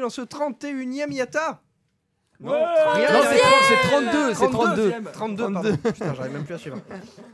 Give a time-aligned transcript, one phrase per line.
[0.00, 1.62] Bienvenue dans ce 31e Yata
[2.40, 3.42] Non, rien Non, c'est dire.
[3.44, 4.92] 30, c'est 32, c'est 32.
[5.12, 5.76] 32, pardon.
[5.84, 6.80] Putain, j'arrive même plus à suivre.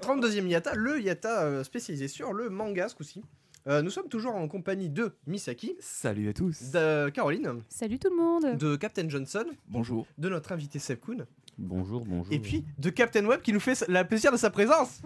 [0.03, 3.23] 32e Yata, le Yata euh, spécialisé sur le manga ce coup-ci.
[3.69, 6.71] Euh, nous sommes toujours en compagnie de Misaki, Salut à tous.
[6.71, 10.07] de Caroline, Salut tout le monde de Captain Johnson, Bonjour.
[10.19, 11.27] de notre invité Seb Kuhn,
[11.59, 12.33] Bonjour, bonjour.
[12.33, 15.01] et puis de Captain Web qui nous fait la plaisir de sa présence.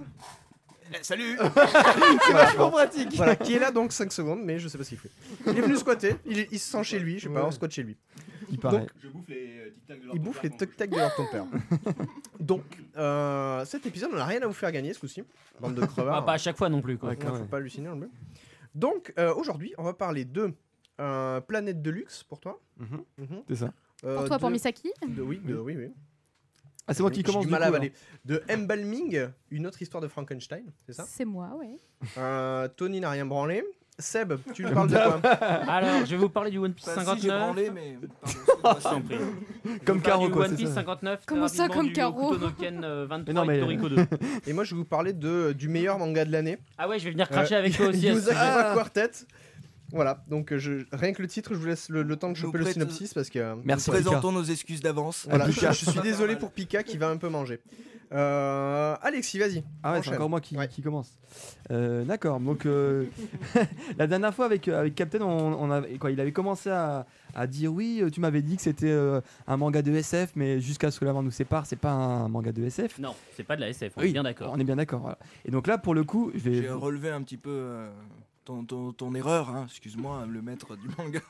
[1.03, 1.37] Salut.
[2.27, 3.15] C'est vachement pratique.
[3.15, 5.11] Voilà, qui est là donc 5 secondes, mais je sais pas ce qu'il fait.
[5.47, 7.83] Il est venu squatter, il, se sent chez lui, je sais pas, on squatte chez
[7.83, 7.97] lui.
[8.51, 8.81] Il paraît.
[8.81, 11.27] Donc, Je bouffe les euh, tic-tac de leur il bouffe les toc-tac de leur ton
[11.31, 11.45] père.
[12.41, 12.65] Donc,
[12.97, 15.23] euh, cet épisode, on n'a rien à vous faire gagner ce coup-ci.
[15.61, 16.17] Bande de crevards.
[16.17, 16.99] Ah, pas à chaque fois non plus.
[16.99, 17.11] Quoi.
[17.11, 18.11] Ouais, faut pas halluciner non plus.
[18.75, 20.53] Donc, euh, aujourd'hui, on va parler de
[21.01, 22.61] euh, Planète de luxe pour toi.
[22.79, 23.05] Mhm.
[23.19, 23.43] Mhm.
[23.49, 23.73] C'est ça.
[24.05, 25.91] Euh, Pour toi, pour de- Misaki de- oui, de- oui, oui.
[26.91, 27.93] Ah, c'est moi qui commence du du mal coup, à avaler.
[28.25, 31.05] De Embalming, une autre histoire de Frankenstein, c'est ça?
[31.07, 31.77] C'est moi, ouais.
[32.19, 33.63] Euh, Tony n'a rien branlé.
[33.97, 35.21] Seb, tu nous parles de quoi?
[35.69, 37.39] Alors, je vais vous parler du One Piece Bah, si, j'ai 59.
[37.45, 37.99] branlé, mais.
[38.63, 39.03] Prie.
[39.05, 39.19] Comme Je
[39.69, 40.75] vais vous parler Caro, du quoi, One c'est Piece ça.
[40.77, 41.19] 59.
[41.21, 43.57] très Comment ça, rapidement, comme du Caro Hokuto no Ken, euh, 23 Mais non, mais-
[43.59, 44.07] et Toriko 2.
[44.47, 46.59] Et moi, je vais vous parler de, du meilleur manga de l'année.
[46.79, 48.07] Ah ouais, je vais venir cracher Euh, avec toi aussi.
[48.09, 49.11] Yuzakura Quartet.
[49.93, 52.37] Voilà, donc euh, je, rien que le titre, je vous laisse le, le temps de
[52.37, 53.39] choper Nous le synopsis parce que.
[53.39, 55.27] euh, Merci Nous présentons nos excuses d'avance.
[55.29, 57.61] Voilà, je, suis désolé pour Pika qui va un peu manger.
[58.13, 59.63] Euh, Alexis, vas-y.
[59.85, 60.67] Ah ouais, c'est encore moi qui, Ouais.
[60.67, 61.17] qui commence.
[61.71, 62.41] Euh, D'accord.
[62.41, 63.05] Donc euh,
[63.99, 67.07] la dernière fois avec avec Captain, on, on avait, quoi, il avait commencé à,
[67.37, 68.03] à dire oui.
[68.13, 71.13] Tu m'avais dit que c'était euh, un manga de SF, mais jusqu'à ce que la
[71.13, 72.99] mort nous sépare, c'est pas un manga de SF.
[72.99, 74.53] Non, c'est pas de la SF, on Oui, est bien d'accord.
[74.55, 75.01] On est bien d'accord.
[75.01, 75.19] voilà.
[75.45, 76.63] Et donc là, pour le coup, je vais.
[76.63, 77.89] J'ai relevé un petit peu euh,
[78.45, 79.65] ton, ton, ton erreur, hein.
[79.69, 81.21] excuse-moi, le maître du manga.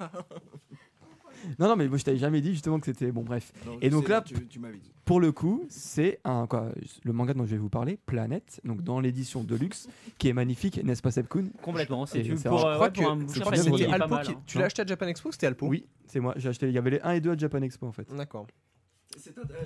[1.59, 3.23] Non, non, mais moi je t'avais jamais dit justement que c'était bon.
[3.23, 3.51] Bref.
[3.65, 4.93] Non, Et je donc sais, là, tu, tu m'avais dit.
[5.07, 6.71] Pour le coup, c'est un quoi,
[7.03, 9.89] le manga dont je vais vous parler, Planète, donc dans l'édition Deluxe,
[10.19, 12.05] qui est magnifique, n'est-ce pas Seb Kun Complètement.
[12.05, 12.37] C'est pour, vrai.
[12.37, 14.27] euh, Je crois ouais, pour que- un je bouquin crois que facile, c'était Alpo mal,
[14.27, 14.33] qui.
[14.33, 14.43] hein.
[14.45, 15.67] Tu l'as acheté à Japan Expo C'était Alpo?
[15.67, 16.35] Oui, c'est moi.
[16.37, 16.69] J'ai acheté.
[16.69, 18.15] Il y avait les 1 et 2 à Japan Expo en fait.
[18.15, 18.47] D'accord.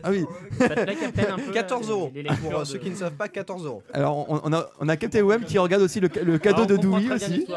[0.03, 0.25] Ah oui.
[0.59, 2.11] Ça te plaît, Captain, un peu 14 là, euros.
[2.15, 3.83] les- les Pour de- ceux qui ne savent pas, 14 euros.
[3.93, 6.67] Alors on, on a on a Captain Web qui regarde aussi le, le cadeau Ah,
[6.67, 7.47] de bien aussi.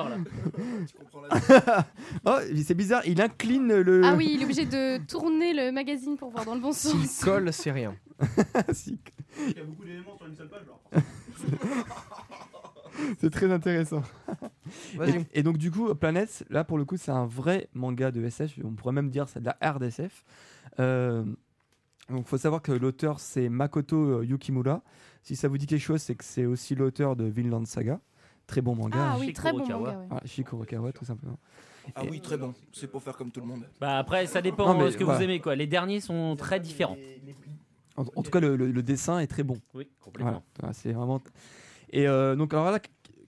[2.26, 4.02] Oh, c'est bizarre, il incline le.
[4.06, 7.06] Ah oui, il est obligé de tourner le magazine pour voir dans le bon S'il
[7.08, 7.24] sens.
[7.24, 7.96] colle, c'est rien.
[9.40, 10.62] Il y a beaucoup d'éléments sur une seule page.
[10.64, 11.04] Alors.
[13.20, 14.02] c'est très intéressant.
[15.06, 18.24] Et, et donc du coup, Planète, là pour le coup, c'est un vrai manga de
[18.24, 18.54] SF.
[18.64, 20.24] On pourrait même dire c'est de la hard SF.
[20.80, 21.24] Euh,
[22.10, 24.82] donc faut savoir que l'auteur c'est Makoto euh, Yukimura.
[25.24, 28.00] Si ça vous dit quelque chose, c'est que c'est aussi l'auteur de Vinland Saga.
[28.46, 28.98] Très bon manga.
[29.14, 29.88] Ah oui, très bon Shikurokawa.
[29.92, 30.08] manga, ouais.
[30.10, 31.38] Voilà, Shikurokawa tout simplement.
[31.96, 32.54] Ah oui, très bon.
[32.74, 33.64] C'est pour faire comme tout le monde.
[33.82, 35.20] Bah après, ça dépend de ce que voilà.
[35.20, 35.40] vous aimez.
[35.42, 35.56] quoi.
[35.56, 36.98] Les derniers sont très différents.
[37.98, 39.58] En, en tout cas, le, le- le dessin est très bon.
[39.74, 40.44] Oui, complètement.
[40.60, 41.22] Voilà, c'est vraiment.
[41.90, 42.80] Et euh, donc alors là,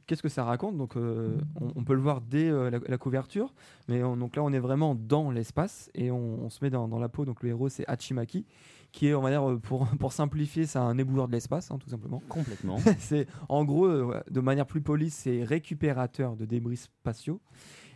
[0.10, 2.98] qu'est-ce que ça raconte Donc euh, on, on peut le voir dès euh, la, la
[2.98, 3.54] couverture,
[3.88, 6.88] mais on- donc là on est vraiment dans l'espace et on, on se met dans,
[6.88, 7.24] dans la peau.
[7.26, 8.46] Donc le héros c'est Hachimaki,
[8.92, 11.78] qui est on va dire euh, pour pour simplifier, c'est un éboueur de l'espace, hein,
[11.80, 12.22] tout simplement.
[12.28, 12.78] Complètement.
[13.00, 17.40] c'est en gros euh, de manière plus polie, c'est récupérateur de débris spatiaux.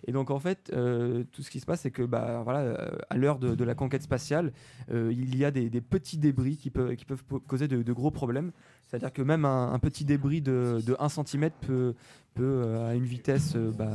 [0.06, 2.92] Et donc en fait, euh, tout ce qui se passe, c'est que bah, voilà, euh,
[3.10, 4.52] à l'heure de, de la conquête spatiale,
[4.92, 7.82] euh, il y a des, des petits débris qui peuvent, qui peuvent po- causer de,
[7.84, 8.52] de gros problèmes.
[8.94, 11.96] C'est-à-dire que même un, petit débris de, de 1 cm peut,
[12.40, 13.90] euh, à une vitesse euh, bah,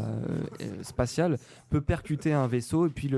[0.61, 1.38] euh, spatiale,
[1.70, 3.08] peut percuter un vaisseau et puis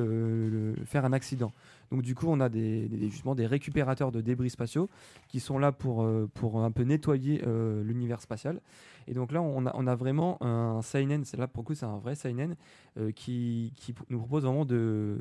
[0.84, 1.52] faire un accident.
[1.90, 4.88] Donc du coup, on a des, justement des récupérateurs de débris spatiaux
[5.28, 8.60] qui sont là pour, euh, pour un peu nettoyer euh, l'univers spatial.
[9.08, 11.98] Et donc là, on a, vraiment un seinen, c'est là pour le coup, c'est un
[11.98, 12.54] vrai seinen
[12.96, 15.18] euh, qui, qui nous propose vraiment de,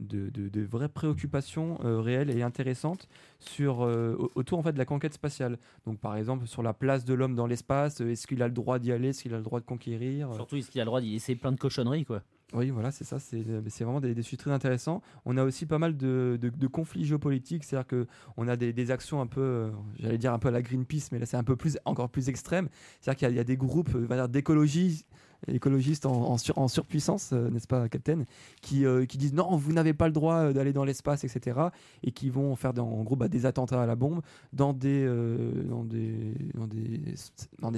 [0.00, 5.14] de, de- vraies préoccupations réelles et intéressantes sur, au- autour en fait, de la conquête
[5.14, 5.56] spatiale.
[5.86, 8.80] Donc par exemple, sur la place de l'homme dans l'espace, est-ce qu'il a le droit
[8.80, 10.34] d'y aller, est-ce qu'il a le droit de conquérir?
[10.34, 12.22] Surtout, est-ce qu'il a le droit d'y laisser plein de cochonneries, quoi?
[12.54, 13.18] Oui, voilà, c'est ça.
[13.18, 15.02] C'est c'est vraiment des, sujets très intéressants.
[15.26, 16.38] On a aussi pas mal de,
[16.72, 18.06] conflits géopolitiques, c'est-à-dire que
[18.38, 21.18] on a des, actions un peu, euh, j'allais dire un peu à la Greenpeace, mais
[21.18, 22.68] là c'est un peu plus, encore plus extrême.
[23.00, 25.04] C'est-à-dire qu'il y y, a des groupes euh, d'écologie
[25.46, 28.24] écologistes en, en sur- en surpuissance, euh, n'est-ce pas, Captain,
[28.60, 31.58] qui, euh, qui disent non, vous n'avez pas le droit euh, d'aller dans l'espace, etc.
[32.02, 34.20] Et qui vont faire en gros bah, des attentats à la bombe
[34.52, 35.06] dans des,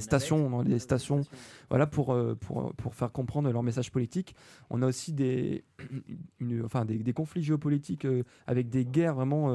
[0.01, 1.23] stations, dans des stations,
[1.69, 2.17] voilà, pour,
[2.93, 4.35] faire comprendre leur message politique.
[4.71, 5.65] On a aussi des,
[7.15, 8.07] conflits géopolitiques
[8.47, 9.51] avec des guerres, vraiment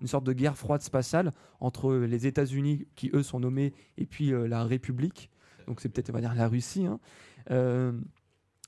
[0.00, 4.32] une sorte de guerre froide spatiale entre les États-Unis, qui eux sont nommés, et puis
[4.48, 5.30] la République.
[5.66, 6.86] Donc c'est peut-être, on va dire, la Russie.
[6.86, 7.00] hein.
[7.50, 7.92] Euh,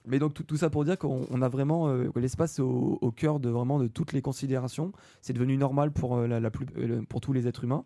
[0.06, 3.50] mais donc tout, ça pour dire qu'on on a vraiment euh, l'espace au, cœur de
[3.50, 4.92] vraiment de toutes les considérations.
[5.20, 6.66] C'est devenu normal pour euh, la, plus,
[7.08, 7.84] pour tous les êtres humains.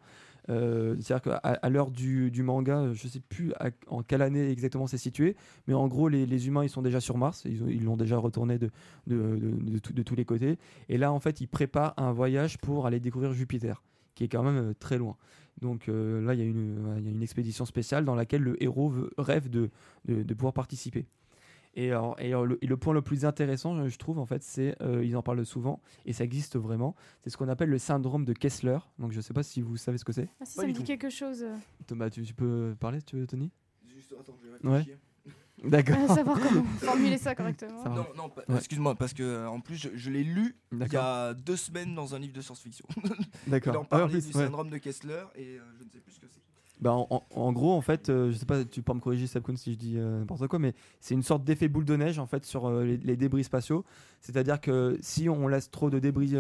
[0.49, 3.53] C'est-à-dire qu'à l'heure du, manga, je sais plus
[3.87, 5.37] en quelle année exactement c'est situé,
[5.69, 8.19] mais en gros les, humains ils sont déjà sur Mars, ils ont- ils l'ont déjà
[8.19, 8.71] retourné de,
[9.79, 10.59] tous les côtés.
[10.89, 13.85] Et là en fait ils préparent un voyage pour aller découvrir Jupiter,
[14.17, 15.17] qui est quand même très loin.
[15.61, 18.43] Donc euh, là il y, a une- il y a une expédition spéciale dans laquelle
[18.43, 19.71] le héros veut- rêve de,
[20.07, 21.07] de, de pouvoir participer.
[21.75, 24.43] Et, alors, et alors, le, et le point le plus intéressant, je trouve, en fait,
[24.43, 26.95] c'est, euh, ils en parlent souvent, et ça existe vraiment,
[27.25, 28.77] c'est ce qu'on appelle le syndrome de Kessler.
[28.99, 30.29] Donc je ne sais pas si vous savez ce que c'est.
[30.39, 31.43] Ah, si, ça me dit quelque chose.
[31.43, 31.57] euh,
[31.87, 33.51] Thomas, tu, tu peux parler, tu veux, Tony?
[33.87, 34.85] Juste, attends, je vais Ouais.
[35.65, 36.15] D'accord.
[36.15, 37.83] savoir comment formuler ça correctement.
[37.85, 37.89] Ça.
[37.91, 38.57] Non, non, pa- Ouais.
[38.57, 41.05] excuse-moi, parce que euh, en plus, je, je l'ai lu il y D'accord.
[41.05, 42.85] a deux semaines dans un livre de science-fiction.
[43.47, 43.77] Il D'accord.
[43.77, 44.45] en Ah, en parlait plus, du ouais.
[44.45, 46.42] syndrome de Kessler et euh, je ne sais plus ce que c'est.
[46.83, 49.73] Bah, en, gros, en fait, euh, je sais pas, tu peux me corriger, Sabkoun, si
[49.73, 52.45] je dis euh, n'importe quoi, mais c'est une sorte d'effet boule de neige en fait
[52.45, 53.85] sur euh, les, débris spatiaux.
[54.21, 56.37] C'est-à-dire que si on laisse trop de débris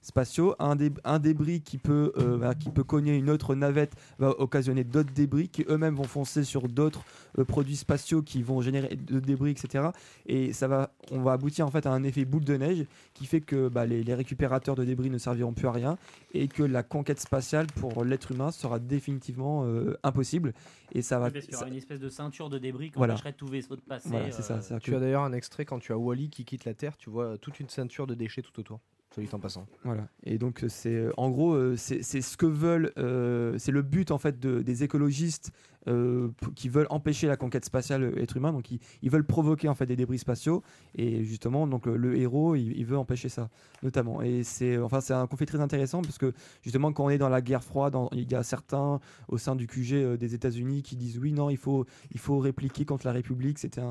[0.00, 2.12] spatiaux, un, dé- un débris qui peut,
[2.60, 6.68] qui peut cogner une autre navette va occasionner d'autres débris qui eux-mêmes vont foncer sur
[6.68, 7.02] d'autres
[7.48, 9.88] produits spatiaux qui vont générer de débris, etc.
[10.26, 13.26] Et ça va, on va aboutir en fait à un effet boule de neige qui
[13.26, 15.98] fait que bah, les récupérateurs de débris ne serviront plus à rien
[16.32, 20.52] et que la conquête spatiale pour l'être humain sera définitivement euh, impossible.
[20.92, 21.30] Et ça va.
[21.30, 23.14] Parce qu'il y aura ça- une espèce de ceinture de débris qui Voilà.
[23.14, 24.08] empêcherait tout vaisseau de passer.
[24.08, 24.60] voilà, c'est ça.
[24.72, 26.96] euh, Tu que- as d'ailleurs un extrait quand tu as Wally qui quitte la Terre,
[26.96, 28.80] tu vois toute une ceinture de déchets tout autour.
[29.16, 29.66] Dit en passant.
[29.82, 30.08] Voilà.
[30.24, 33.72] Et donc euh, c'est euh, en gros euh, c'est c'est ce que veulent euh, c'est
[33.72, 35.52] le but en fait de- des écologistes
[35.88, 39.74] euh, qui veulent empêcher la conquête spatiale euh, être humain donc ils, veulent provoquer en
[39.74, 40.62] fait des débris spatiaux
[40.94, 43.48] et justement donc le, héros il, veut empêcher ça
[43.82, 47.18] notamment et c'est enfin c'est un conflit très intéressant parce que justement quand on est
[47.18, 50.82] dans la guerre froide il y a certains au sein du QG euh, des États-Unis
[50.82, 53.82] qui disent oui non il faut il faut répliquer contre la République c'était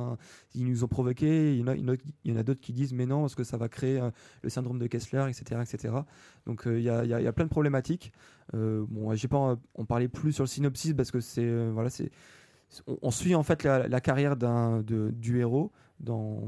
[0.54, 1.60] ils nous ont provoqué il
[2.26, 4.12] y en a, d'autres qui disent mais non parce que ça va créer euh,
[4.42, 5.62] le syndrome de Kessler, etc.
[5.62, 5.94] etc.
[6.46, 8.12] Donc euh, il y, a, plein de problématiques.
[8.54, 11.90] Euh, bon, j'ai pas en, parler plus sur le synopsis parce que c'est euh, voilà,
[11.90, 12.12] c'est
[13.02, 16.44] on, suit en fait la, carrière d'un du héros dans,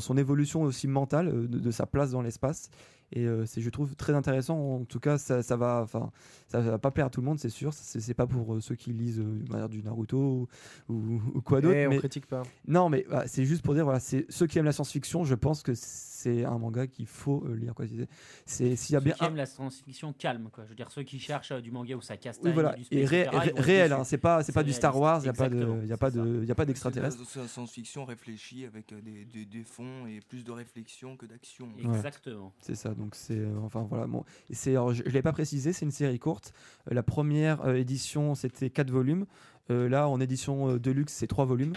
[0.00, 2.70] son évolution aussi mentale de sa place dans l'espace.
[3.12, 4.58] Et euh, c'est, je trouve, très intéressant.
[4.58, 6.10] En tout cas, ça, ça va, enfin,
[6.48, 7.72] ça va pas plaire à tout le monde, c'est sûr.
[7.72, 10.48] C'est, c'est pas pour euh, ceux qui lisent euh, du Naruto
[10.88, 11.76] ou, ou- ou quoi d'autre.
[11.76, 12.42] Eh, on mais- critique pas.
[12.66, 15.34] non, mais bah, c'est juste pour dire, voilà, c'est ceux qui aiment la science-fiction, je
[15.36, 17.74] pense que c'est un manga qu'il faut euh, lire.
[17.74, 17.86] Quoi.
[17.86, 18.08] C'est-
[18.44, 20.64] C'est s'il y a ceux bien qui un- aiment la science-fiction calme, quoi.
[20.64, 22.82] Je veux dire, ceux qui cherchent euh, du manga où ça casse oui, voilà, du
[22.84, 25.28] space et ré- ré- réel, hein, c'est pas, c'est pas du Star Wars, il n'y
[25.28, 27.18] a pas de, il y a pas de, il y a pas d'extraterrestre.
[27.28, 31.68] C'est la science-fiction réfléchie avec des, des, des fonds et plus de réflexion que d'action.
[31.84, 31.94] Ouais.
[31.96, 32.52] Exactement.
[32.60, 35.84] C'est ça, donc c'est, euh, enfin voilà, bon, c'est, je, je l'ai pas précisé, c'est
[35.84, 36.52] une série courte.
[36.90, 39.26] Euh, la première euh, édition, c'était 4 volumes.
[39.70, 41.72] Euh, là, en édition euh, deluxe, c'est 3 volumes.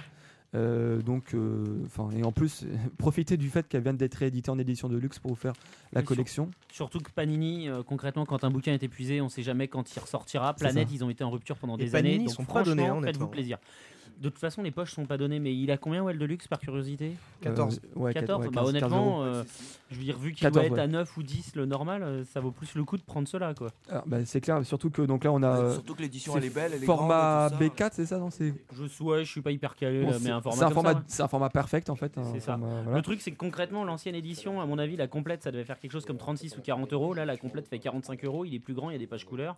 [0.55, 2.65] Euh, donc, euh, enfin, et en plus,
[2.97, 5.53] profitez du fait qu'elle vient d'être rééditée en édition de luxe pour vous faire
[5.93, 6.49] la sur- collection.
[6.71, 9.99] Surtout que Panini, euh, concrètement, quand un bouquin est épuisé, on sait jamais quand il
[9.99, 10.55] ressortira.
[10.55, 12.23] Planète, ils ont été en rupture pendant Et des Panini, années.
[12.23, 13.59] ils Donc sont pas donnés, franchement, hein, faites-vous plaisir.
[14.19, 16.47] De toute façon, les poches sont pas données, mais il a combien Well de luxe
[16.47, 17.79] par curiosité 14.
[17.95, 19.43] Euh, ouais, 14 ouais, Bah 15 honnêtement, euh,
[19.91, 20.79] je veux dire, vu qu'il 14, doit être ouais.
[20.81, 23.53] à 9 ou 10 le normal, euh, ça vaut plus le coup de prendre cela
[23.53, 23.71] quoi.
[23.89, 26.35] Ah, bah, c'est clair, surtout que donc là on a Ouais, euh, Surtout que l'édition
[26.37, 27.87] elle est belle, elle est format grande et tout ça.
[27.87, 30.29] B4, c'est ça non c'est Je souhaite, je suis pas hyper calé bon, là, mais
[30.31, 32.17] un format c'est un format, ça, c'est un format perfect en fait.
[32.17, 32.57] un C'est ça.
[32.57, 32.97] format, voilà.
[32.97, 35.79] Le truc, c'est que concrètement, l'ancienne édition, à mon avis, la complète, ça devait faire
[35.79, 37.13] quelque chose comme 36 ou 40 euros.
[37.13, 38.45] Là, la complète fait 45 euros.
[38.45, 39.55] Il est plus grand, il y a des pages couleurs.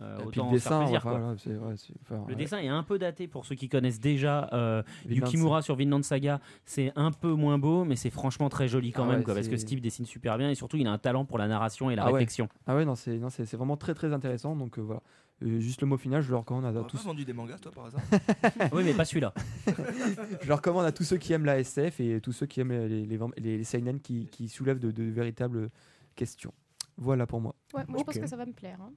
[0.00, 1.76] Euh, Et puis autant le dessin, plaisir, enfin, voilà, ouais,
[2.10, 2.34] Le ouais.
[2.34, 6.40] dessin est un peu daté pour ceux qui connaissent déjà euh, Yukimura sur Vinland Saga.
[6.66, 9.34] C'est un peu moins beau, mais c'est franchement très joli quand Ah même, ouais, quoi,
[9.34, 11.90] parce que Steve dessine super bien et surtout il a un talent pour la narration
[11.90, 12.12] et la Ah ouais.
[12.14, 12.48] réflexion.
[12.66, 14.54] Ah ouais, non, c'est non, c'est c'est vraiment très très intéressant.
[14.56, 15.00] Donc euh, voilà.
[15.44, 16.98] Euh, juste le mot final, je le recommande à T'aurais tous.
[16.98, 18.00] pas vendu des mangas toi par hasard
[18.72, 19.32] oui, mais pas celui-là.
[20.42, 22.70] Je le recommande à tous ceux qui aiment la SF et tous ceux qui aiment
[22.72, 25.70] les, les, les, les seinen qui, qui soulèvent de, de véritables
[26.14, 26.52] questions.
[26.96, 27.54] Voilà pour moi.
[27.74, 28.78] Ouais, moi je pense que ça va me plaire.
[28.82, 28.92] hein.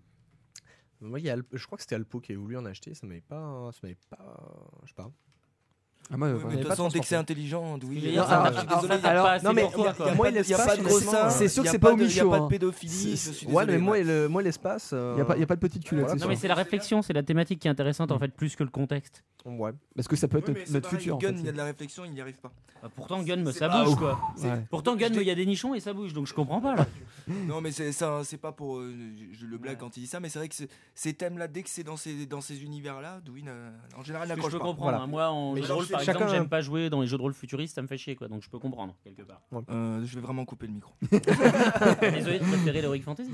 [1.02, 2.94] Moi, il y a je crois que c'était Alpo qui avait voulu en acheter.
[2.94, 3.72] Ça m'avait pas.
[3.74, 4.80] Ça m'avait pas.
[4.84, 5.12] Je sais pas.
[6.14, 8.00] Ah, moi, mais de toute façon, dès que c'est intelligent, oui.
[8.04, 10.12] Mais Non, ça alors, je non, mais pour il y a- toi, il y quoi.
[10.12, 11.94] a moi, Il n'y a l'espace, pas de gros seins, c'est sûr que c'est pas
[11.94, 12.46] au de- Il n'y Michaud, a pas hein.
[12.46, 13.16] de pédophilie.
[13.42, 14.90] Je Ouais, mais moi, l'espace.
[14.94, 16.54] Il n'y a, pas- il y a pas de petite culotte, Non, mais c'est la
[16.56, 19.24] réflexion, c'est la thématique qui est intéressante en fait, plus que le contexte.
[19.46, 19.72] Ouais.
[19.96, 21.16] Parce que ça peut être Oui, notre, pareil, futur.
[21.16, 22.52] en Gun, fait, il y a de la réflexion, il n'y arrive pas.
[22.82, 23.96] Bah, pourtant, Gun, me ça ah, bouge oh.
[24.00, 24.20] quoi.
[24.44, 24.50] ouais.
[24.72, 26.76] Pourtant, Gun, Je il y a des nichons et ça bouge, donc je comprends pas
[26.76, 26.88] là.
[27.28, 28.78] Non, mais c'est ça, c'est pas pour.
[28.80, 28.92] euh,
[29.32, 30.56] je le blague quand il dit ça, mais c'est vrai que
[30.96, 34.34] ces thèmes-là, dès que c'est dans ces, dans ces univers-là, Douin, euh, en général, Je
[34.34, 34.66] peux n'accroche pas.
[34.66, 34.82] comprendre.
[34.92, 35.04] Voilà.
[35.04, 35.08] hein.
[35.08, 35.54] Moi, en
[35.96, 37.98] par chacun- exemple, j'aime pas jouer dans les jeux de rôle futuristes, ça me fait
[37.98, 39.42] chier quoi, donc je peux comprendre quelque part.
[39.70, 40.94] Euh, je vais vraiment couper le micro.
[41.12, 43.32] Désolé de préférer l'Heroic Fantasy.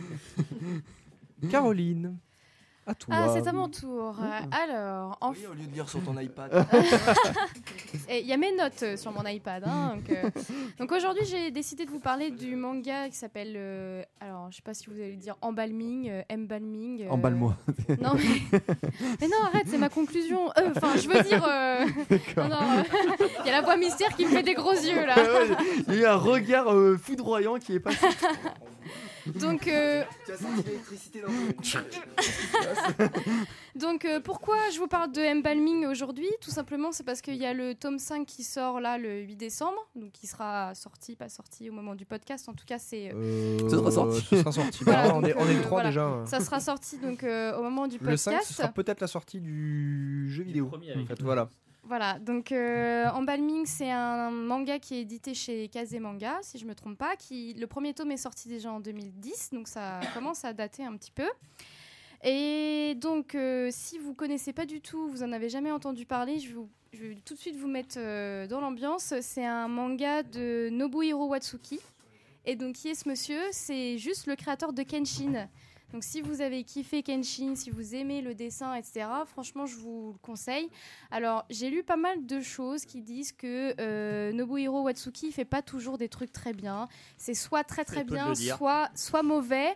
[1.49, 2.17] Caroline,
[2.91, 3.15] à toi.
[3.17, 4.15] Ah, c'est à mon tour.
[4.21, 6.65] Euh, Alors, en Oui, au lieu de lire sur ton iPad.
[8.09, 9.63] Il y a mes notes sur mon iPad.
[9.65, 10.29] hein, donc euh,
[10.79, 13.53] donc aujourd'hui, j'ai décidé de vous parler du manga qui s'appelle.
[13.55, 17.03] euh, alors, je sais pas si vous allez le dire embalming, euh, embalming.
[17.05, 17.55] euh, Emballe-moi.
[18.01, 18.59] Non, mais...
[19.21, 20.49] mais non, arrête, c'est ma conclusion.
[20.57, 21.43] Euh, Enfin, je veux dire.
[21.43, 22.83] euh, euh,
[23.41, 25.15] Il y a la voix mystère qui me fait des gros yeux là.
[25.87, 28.05] Il y a eu un regard euh, foudroyant qui est passé.
[29.27, 31.79] Donc, euh, tu as senti l'électricité dans ton
[33.75, 36.27] Donc euh, pourquoi je vous parle de embalming aujourd'hui?
[36.41, 39.35] Tout simplement c'est parce qu'il y a le tome 5 qui sort là le 8
[39.37, 43.11] décembre, donc qui sera sorti, pas sorti au moment du podcast, en tout cas c'est...
[43.13, 44.21] euh, Euh, Ce sera sorti.
[44.29, 44.83] ce sera sorti.
[44.83, 45.89] Voilà, Bah, on, est, on est le euh, 3 voilà.
[45.89, 46.21] déjà.
[46.25, 48.53] Ça sera sorti donc euh, au moment du Le 5, ce podcast.
[48.57, 50.65] sera peut-être la sortie du jeu vidéo.
[50.67, 51.49] premier En fait, voilà.
[51.83, 56.65] Voilà, donc euh, Embalming c'est un manga qui est édité chez Kaze Manga, si je
[56.65, 57.15] me trompe pas.
[57.15, 60.95] Qui, le premier tome est sorti déjà en 2010, donc ça commence à dater un
[60.95, 61.27] petit peu.
[62.23, 66.39] Et donc, euh, si vous connaissez pas du tout, vous en avez jamais entendu parler,
[66.39, 69.15] je, vous- vais tout de suite vous mettre euh, dans l'ambiance.
[69.21, 71.79] C'est un manga de Nobuhiro Watsuki.
[72.45, 73.39] Et donc, qui est ce monsieur?
[73.51, 75.47] C'est juste le créateur de Kenshin.
[75.93, 80.13] Donc, si vous avez kiffé Kenshin, si vous aimez le dessin, etc., franchement, je vous
[80.13, 80.69] le conseille.
[81.11, 85.61] Alors, j'ai lu pas mal de choses qui disent que euh, Nobuhiro Watsuki fait pas
[85.61, 86.87] toujours des trucs très bien.
[87.17, 89.75] C'est soit très très bien, soit, soit mauvais.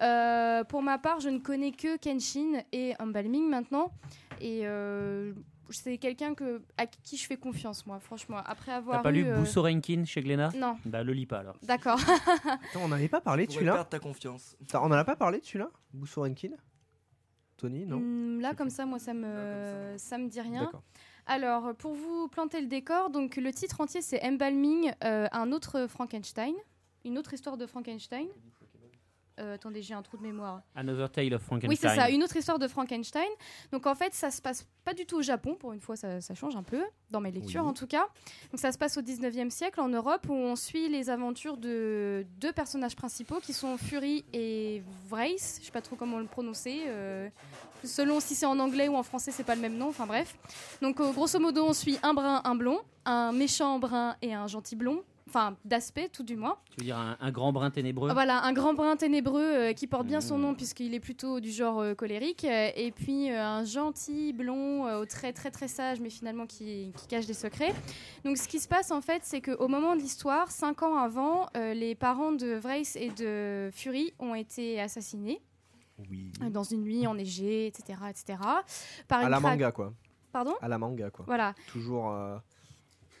[0.00, 3.92] Euh, pour ma part, je ne connais que Kenshin et Embalming maintenant.
[4.40, 5.32] Et euh,
[5.70, 8.38] c'est quelqu'un que, à qui je fais confiance, moi, franchement.
[8.44, 10.50] Après avoir T'as pas lu euh, Busso Rankin chez Glénat?
[10.56, 11.56] Non, Bah le lis pas alors.
[11.62, 11.98] d'accord.
[12.44, 14.56] Attends, on n'avait pas parlé de celui-là perdre ta confiance?
[14.62, 15.70] Attends, On n'en a pas parlé de celui-là?
[15.92, 16.50] Boussorenkin
[17.56, 17.96] Tony, non?
[17.98, 20.70] Hum, là, comme ça, moi, ça me, ça me dit rien.
[21.26, 25.86] Alors, pour vous planter le décor, donc le titre entier c'est Embalming, euh, un autre
[25.86, 26.54] Frankenstein,
[27.04, 28.26] une autre histoire de Frankenstein.
[29.42, 30.62] Euh, attendez, j'ai un trou de mémoire.
[30.76, 31.68] Another Tale of Frankenstein.
[31.70, 33.26] Oui, c'est ça, une autre histoire de Frankenstein.
[33.72, 36.20] Donc en fait, ça se passe pas du tout au Japon, pour une fois, ça,
[36.20, 37.68] ça change un peu, dans mes lectures Oui.
[37.68, 38.06] en tout cas.
[38.52, 42.24] Donc ça se passe au 19e siècle en Europe, où on suit les aventures de
[42.38, 45.58] deux personnages principaux qui sont Fury et Vrace.
[45.60, 46.84] Je sais pas trop comment le prononcer.
[46.86, 47.28] euh,
[47.84, 50.36] selon si c'est en anglais ou en français, c'est pas le même nom, enfin bref.
[50.82, 54.46] Donc euh, grosso modo, on suit un brun, un blond, un méchant brun et un
[54.46, 55.02] gentil blond.
[55.28, 56.58] Enfin, d'aspect, tout du moins.
[56.70, 59.72] Tu veux dire un, un grand brin ténébreux Ah, Voilà, un grand brun ténébreux euh,
[59.72, 60.42] qui porte bien son Mmh.
[60.42, 62.44] nom puisqu'il est plutôt du genre euh, colérique.
[62.44, 66.46] euh, et puis euh, un gentil blond euh, au trait très très sage mais finalement
[66.46, 67.72] qui, qui cache des secrets.
[68.24, 71.46] Donc ce qui se passe en fait, c'est qu'au moment de l'histoire, cinq ans avant,
[71.56, 75.40] euh, les parents de Vrace et de Fury ont été assassinés
[76.10, 76.30] Oui.
[76.50, 77.98] dans une nuit enneigée, etc.
[78.10, 78.38] etc.
[79.08, 79.92] par À une la manga, quoi.
[80.32, 80.54] Pardon?
[80.60, 81.24] À la manga, quoi.
[81.26, 81.54] Voilà.
[81.68, 82.10] Toujours.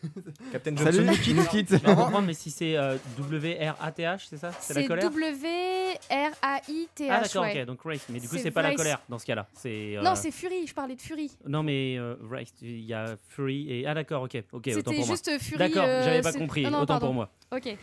[0.04, 0.08] Euh,
[0.52, 1.70] Captain Johnson Salut, nous quitte.
[1.72, 4.50] nous mais si c'est euh, W-R-A-T-H, c'est ça?
[4.60, 5.10] C'est la colère?
[5.10, 7.08] W-R-A-I-T-H.
[7.10, 7.60] Ah d'accord, ouais.
[7.60, 8.06] ok, donc Race.
[8.08, 9.46] Mais du coup, C'est pas la colère dans ce cas-là.
[9.54, 9.96] C'est.
[9.96, 11.30] euh, Non, c'est Fury, je parlais de Fury.
[11.46, 13.86] Non, mais euh, Race, il y a Fury et.
[13.86, 15.06] Ah d'accord, ok, ok, autant C'était pour moi.
[15.06, 15.58] juste Fury.
[15.58, 17.06] D'accord, euh, j'avais pas compris, Ah non, autant pardon.
[17.06, 17.30] pour moi.
[17.52, 17.76] Ok.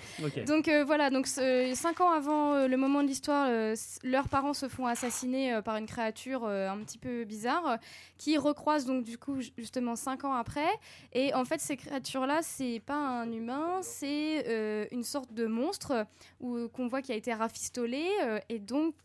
[0.48, 4.54] Donc euh, voilà, donc cinq ans avant euh, le moment de l'histoire, euh, leurs parents
[4.56, 7.76] se font assassiner euh, par une créature euh, un petit peu bizarre, euh,
[8.18, 10.66] qui recroise donc du coup ju- justement cinq ans après.
[11.14, 11.78] Et en fait, ces
[12.10, 16.08] créatures-là, c'est pas un humain, c'est euh, une sorte de monstre
[16.40, 18.96] où qu'on voit qui a été rafistolé euh, et donc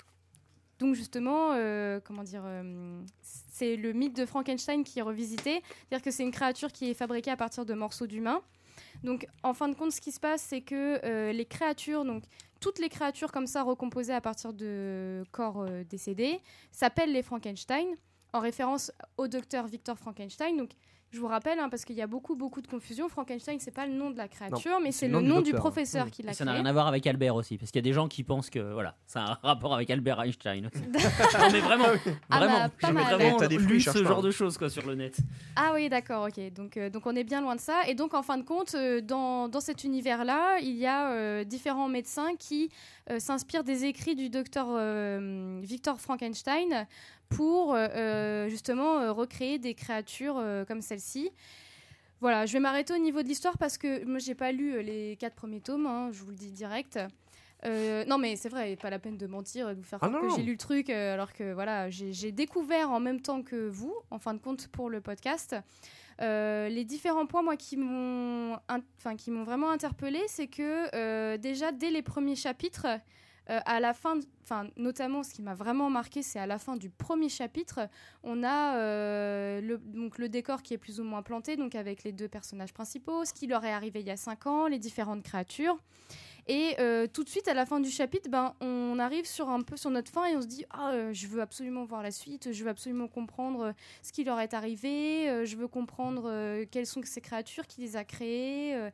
[0.79, 2.43] donc justement, euh, comment dire,
[3.23, 6.95] c'est le mythe de Frankenstein qui est revisité, c'est-à-dire que c'est une créature qui est
[6.95, 8.43] fabriquée à partir de morceaux d'humains.
[9.05, 12.25] Donc, en fin de compte, ce qui se passe, c'est que les créatures, donc
[12.59, 16.41] toutes les créatures comme ça recomposées à partir de corps décédés,
[16.73, 17.87] s'appellent les Frankenstein,
[18.33, 20.67] en référence au docteur Victor Frankenstein.
[21.15, 23.87] Je vous rappelle, hein, parce qu'il y a beaucoup, beaucoup de confusion, Frankenstein, c'est pas
[23.87, 25.61] le nom de la créature, mais c'est le nom du, docteur.
[25.61, 26.11] professeur Mmh.
[26.11, 26.61] qui l'a ça n'a créé.
[26.63, 28.73] rien à voir avec Albert aussi, parce qu'il y a des gens qui pensent que
[28.73, 30.67] voilà, ça a un rapport avec Albert Einstein.
[30.67, 30.83] aussi.
[30.93, 31.85] non mais vraiment,
[32.31, 33.05] Ah bah, vraiment, pas j'ai mal.
[33.15, 34.23] vraiment Eh, t'as des flux, lu ce pas, genre hein.
[34.23, 35.17] de choses quoi sur le net.
[35.57, 36.53] Ah oui, d'accord, ok.
[36.53, 37.83] Donc, euh, donc on est bien loin de ça.
[37.87, 41.45] Et donc, en fin de compte, euh, dans, dans cet univers-là, il y a euh,
[41.45, 42.71] différents médecins qui
[43.11, 46.87] euh, s'inspirent des écrits du docteur euh, Victor Frankenstein
[47.29, 51.31] pour euh, euh, justement euh, recréer des créatures comme celle-ci.
[52.21, 55.17] Voilà, je vais m'arrêter au niveau de l'histoire parce que moi, j'ai pas lu les
[55.17, 56.99] quatre premiers tomes, hein, je vous le dis direct.
[57.67, 60.09] Euh, non, mais c'est vrai, pas la peine de mentir et de vous faire Ah
[60.09, 63.21] croire non, que j'ai lu le truc, euh, alors que voilà, j'ai découvert en même
[63.21, 65.57] temps que vous, en fin de compte, pour le podcast.
[66.21, 68.59] Euh, les différents points, moi, qui m'ont,
[68.99, 72.87] enfin, qui m'ont vraiment interpellé, c'est que déjà dès les premiers chapitres,
[73.51, 76.77] euh, à la fin, enfin, notamment, ce qui m'a vraiment marqué, c'est à la fin
[76.77, 77.89] du premier chapitre,
[78.23, 82.05] on a euh, le, donc le décor qui est plus ou moins planté, donc avec
[82.05, 84.79] les deux personnages principaux, ce qui leur est arrivé il y a cinq ans, les
[84.79, 85.79] différentes créatures.
[86.47, 89.63] Et euh, tout de suite, à la fin du chapitre, ben, on arrive sur un
[89.63, 92.53] peu sur notre fin et on se dit ah, je veux absolument voir la suite,
[92.53, 93.73] je veux absolument comprendre
[94.03, 98.05] ce qui leur est arrivé, je veux comprendre quelles sont ces créatures, qui les a
[98.05, 98.91] créées.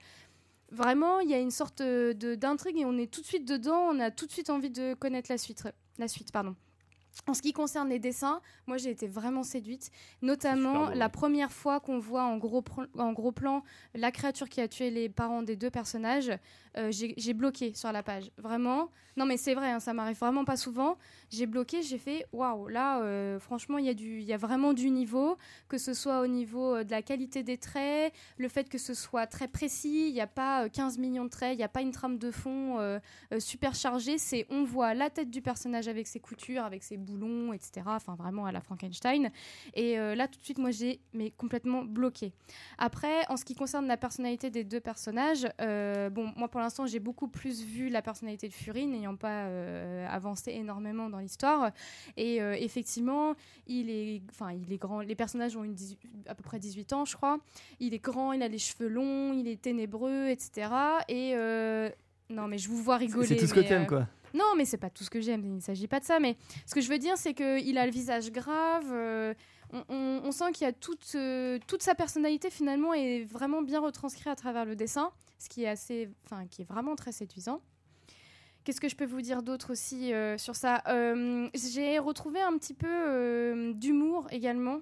[0.71, 3.89] Vraiment, il y a une sorte euh, d'intrigue et on est tout de suite dedans,
[3.91, 5.65] on a tout de suite envie de connaître la suite.
[5.99, 6.55] La suite pardon.
[7.27, 9.91] En ce qui concerne les dessins, moi j'ai été vraiment séduite,
[10.23, 12.65] notamment la première fois qu'on voit en gros,
[12.99, 13.63] en gros plan
[13.95, 16.33] la créature qui a tué les parents des deux personnages.
[16.77, 18.31] euh, j'ai bloqué sur la page.
[18.39, 18.91] Vraiment.
[19.17, 20.97] Non, mais c'est vrai, hein, ça m'arrive vraiment pas souvent.
[21.31, 25.37] J'ai bloqué, j'ai fait waouh, là, euh, franchement, il y, y a vraiment du niveau,
[25.69, 28.95] que ce soit au niveau euh, de la qualité des traits, le fait que ce
[28.95, 31.69] soit très précis, il n'y a pas euh, 15 millions de traits, il n'y a
[31.69, 32.99] pas une trame de fond euh,
[33.41, 34.17] super chargée.
[34.17, 37.83] C'est on voit la tête du personnage avec ses coutures, avec ses boulons, etc.
[37.87, 39.31] Enfin, vraiment à la Frankenstein.
[39.75, 42.33] Et euh, là, tout de suite, moi, j'ai mais complètement bloqué.
[42.79, 46.87] Après, en ce qui concerne la personnalité des deux personnages, euh, bon, moi pour l'instant,
[46.87, 51.71] j'ai beaucoup plus vu la personnalité de Fury, n'ayant pas euh, avancé énormément dans l'histoire.
[52.17, 53.35] Et effectivement,
[53.67, 55.01] il est, enfin, il est grand.
[55.01, 55.99] Les personnages ont une 18
[56.29, 57.39] à peu près 18 ans, je crois.
[57.81, 60.69] Il est grand, il a les cheveux longs, il est ténébreux, etc.
[61.09, 61.35] Et
[62.31, 63.27] non, mais je vous vois rigoler.
[63.27, 64.07] C'est tout ce que t'aimes, euh, quoi.
[64.35, 66.21] Non, mais c'est pas tout ce que j'aime, il ne s'agit pas de ça.
[66.21, 68.91] Mais ce que je veux dire, c'est qu'il a le visage grave.
[68.93, 69.35] euh,
[69.89, 74.27] on, sent qu'il y a toute, euh, toute sa personnalité finalement est vraiment bien retranscrite
[74.27, 77.61] à travers le dessin, ce qui est assez, enfin, qui est vraiment très séduisant.
[78.65, 80.83] Qu'est-ce que je peux vous dire d'autre aussi euh, sur ça?
[81.55, 84.81] J'ai retrouvé un petit peu d'humour également,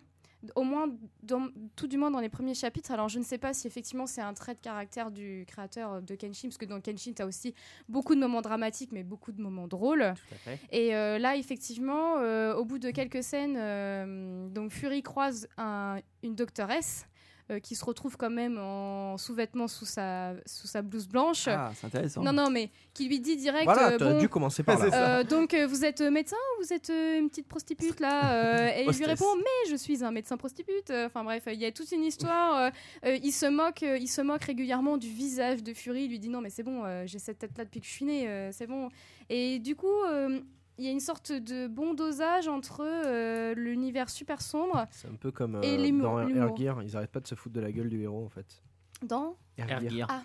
[0.55, 0.89] au moins,
[1.23, 2.91] dans- tout du moins dans les premiers chapitres.
[2.93, 6.15] Alors je ne sais pas si effectivement c'est un trait de caractère du créateur de
[6.15, 7.55] Kenshin, parce que dans Kenshin, tu as aussi
[7.89, 10.15] beaucoup de moments dramatiques, mais beaucoup de moments drôles.
[10.29, 10.61] Tout à fait.
[10.71, 15.97] Et euh, là, effectivement, euh, au bout de quelques scènes, euh, donc Fury croise un-
[16.23, 17.07] une doctoresse
[17.51, 21.49] euh, qui se retrouve quand même en sous-vêtements sous sa, sous sa blouse blanche.
[21.49, 22.23] Ah, c'est intéressant.
[22.23, 25.21] non, non, mais qui lui dit direct Voilà, euh, t'aurais bon, dû commencer par là.
[25.21, 28.69] euh, donc euh, vous êtes médecin ou vous êtes euh, une petite prostitute là Euh,
[28.77, 30.91] Et il lui répond mais je suis un médecin prostitute.
[30.91, 32.71] Enfin bref, il y a toute une histoire.
[33.05, 36.05] il se moque, euh, il se moque régulièrement du visage de Fury.
[36.05, 37.93] Il lui dit non mais c'est bon, euh, j'ai cette tête là depuis que je
[37.93, 38.89] suis né, euh, c'est bon.
[39.31, 39.87] Et du coup.
[40.79, 45.15] Il y a une sorte de bon dosage entre euh, l'univers super sombre C'est un
[45.17, 46.45] peu comme Et euh, l'humour- dans l'humour.
[46.59, 48.63] Airgear, ils arrêtent pas de se foutre de la gueule du héros en fait.
[49.03, 50.23] dans Air Gear Ah.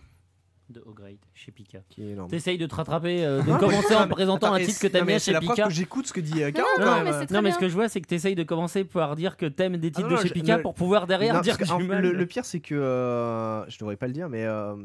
[0.69, 1.79] de O-Grade chez Pika.
[1.89, 2.29] qui est énorme.
[2.29, 5.01] T'essayes de te rattraper, euh, de commencer en présentant Attends, un titre que c'est- t'aimes
[5.05, 5.67] mais bien C'est chez la preuve Pika.
[5.67, 7.03] que j'écoute ce que dit euh, Caro non, quand non, même.
[7.05, 7.55] mais c'est très Non, mais bien.
[7.55, 10.07] ce que je vois, c'est que t'essayes de commencer par dire que t'aimes des titres
[10.07, 11.83] Ah non, de chez je- Pika pour pouvoir derrière Non, dire que parce que, du
[11.83, 12.01] en- mal.
[12.03, 14.75] le, le pire c'est que euh, je devrais pas le dire mais euh,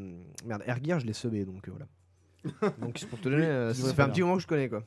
[0.45, 1.87] merde Airgear je l'ai semé donc euh, voilà.
[2.81, 4.83] donc c'est pour te donner euh, ça fait un petit moment que je connais quoi.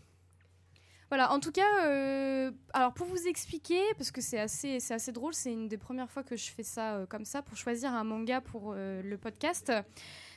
[1.13, 5.13] Voilà, en tout cas, euh, alors pour vous expliquer, parce que c'est assez, c'est assez
[5.13, 7.93] drôle, c'est une des premières fois que je fais ça euh, comme ça, pour choisir
[7.93, 9.71] un manga pour euh, le podcast,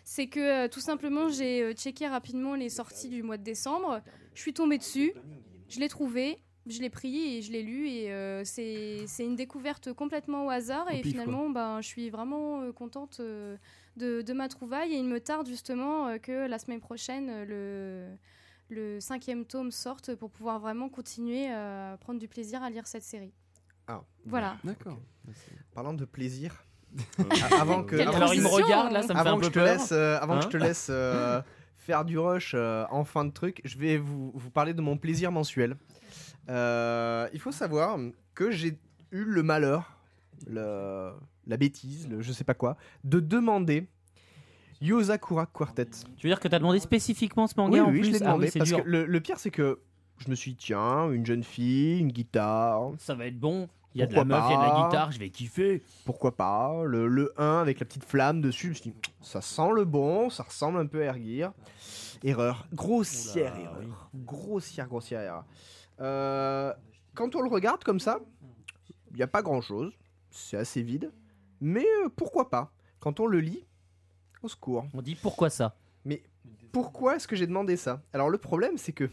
[0.04, 4.02] c'est que tout simplement j'ai checké rapidement les sorties du mois de décembre,
[4.34, 5.14] je suis tombée dessus,
[5.70, 9.94] je l'ai trouvé, je l'ai pris et je l'ai lu, et euh, c'est une découverte
[9.94, 13.56] complètement au hasard, Au et pif, finalement, ben, je suis vraiment euh, contente euh,
[13.98, 18.08] de, de ma trouvaille, et il me tarde justement que la semaine prochaine, le
[18.70, 23.04] le cinquième tome sorte pour pouvoir vraiment continuer à prendre du plaisir à lire cette
[23.04, 23.34] série.
[23.88, 24.02] Ah.
[24.26, 24.58] Voilà.
[24.64, 25.00] D'accord.
[25.74, 26.64] Parlant de plaisir.
[27.20, 27.26] Euh,
[27.60, 29.40] avant que Quelle avant Alors il me regarde là, ça me fait avant un que
[29.42, 29.66] peu je te peur.
[29.66, 31.42] laisse, euh, avant que je Hein te laisse euh,
[31.78, 34.96] faire du rush euh, en fin de truc, je vais vous, vous parler de mon
[34.98, 35.76] plaisir mensuel.
[36.50, 37.98] Euh, il faut savoir
[38.34, 38.80] que j'ai
[39.12, 39.98] eu le malheur,
[40.48, 41.12] le-
[41.48, 43.88] la bêtise, le je sais pas quoi, de demander
[44.82, 45.86] Yosakura Quartet.
[46.18, 48.22] Tu veux dire que t'as demandé spécifiquement ce manga Oui, en oui, plus je l'ai
[48.24, 48.46] Ah demandé.
[48.48, 48.84] oui, parce dur.
[48.84, 49.80] que le, le pire, c'est que
[50.18, 53.68] je me suis dit, tiens, une jeune fille, une guitare, Ça va être bon.
[53.94, 55.82] Il y a de la meuf, il y a de la guitare, je vais kiffer.
[56.04, 56.84] pourquoi pas.
[56.84, 59.86] Le, le 1 avec la petite flamme dessus, je me suis dit, ça sent le
[59.86, 61.54] bon, ça ressemble un peu à Airgear.
[62.24, 62.68] Erreur.
[62.74, 63.78] Grossière Oula, erreur.
[63.80, 63.88] oui.
[64.26, 65.46] Grossière, grossière erreur.
[66.02, 66.74] Euh,
[67.14, 68.20] quand on le regarde comme ça,
[69.12, 69.94] il n'y a pas grand chose.
[70.30, 71.14] C'est assez vide.
[71.62, 73.66] Mais euh, pourquoi pas Quand on le lit,
[74.46, 74.86] au secours.
[74.94, 75.76] On dit pourquoi ça?
[76.06, 76.24] Mais
[76.72, 78.02] pourquoi est-ce que j'ai demandé ça?
[78.14, 79.10] Alors le problème, c'est que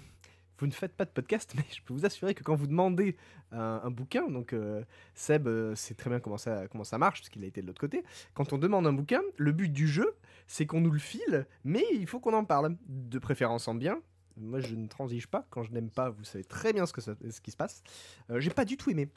[0.58, 3.16] vous ne faites pas de podcast, mais je peux vous assurer que quand vous demandez
[3.50, 7.20] un, un bouquin, donc euh, Seb euh, sait très bien comment ça, comment ça marche,
[7.20, 9.88] parce qu'il a été de l'autre côté, quand on demande un bouquin, le but du
[9.88, 10.14] jeu,
[10.46, 12.76] c'est qu'on nous le file, mais il faut qu'on en parle.
[12.86, 14.00] De préférence en bien
[14.36, 15.46] Moi, je ne transige pas.
[15.50, 17.82] Quand je n'aime pas, vous savez très bien ce, que qui se passe.
[18.30, 19.08] Euh, j'ai pas du tout aimé.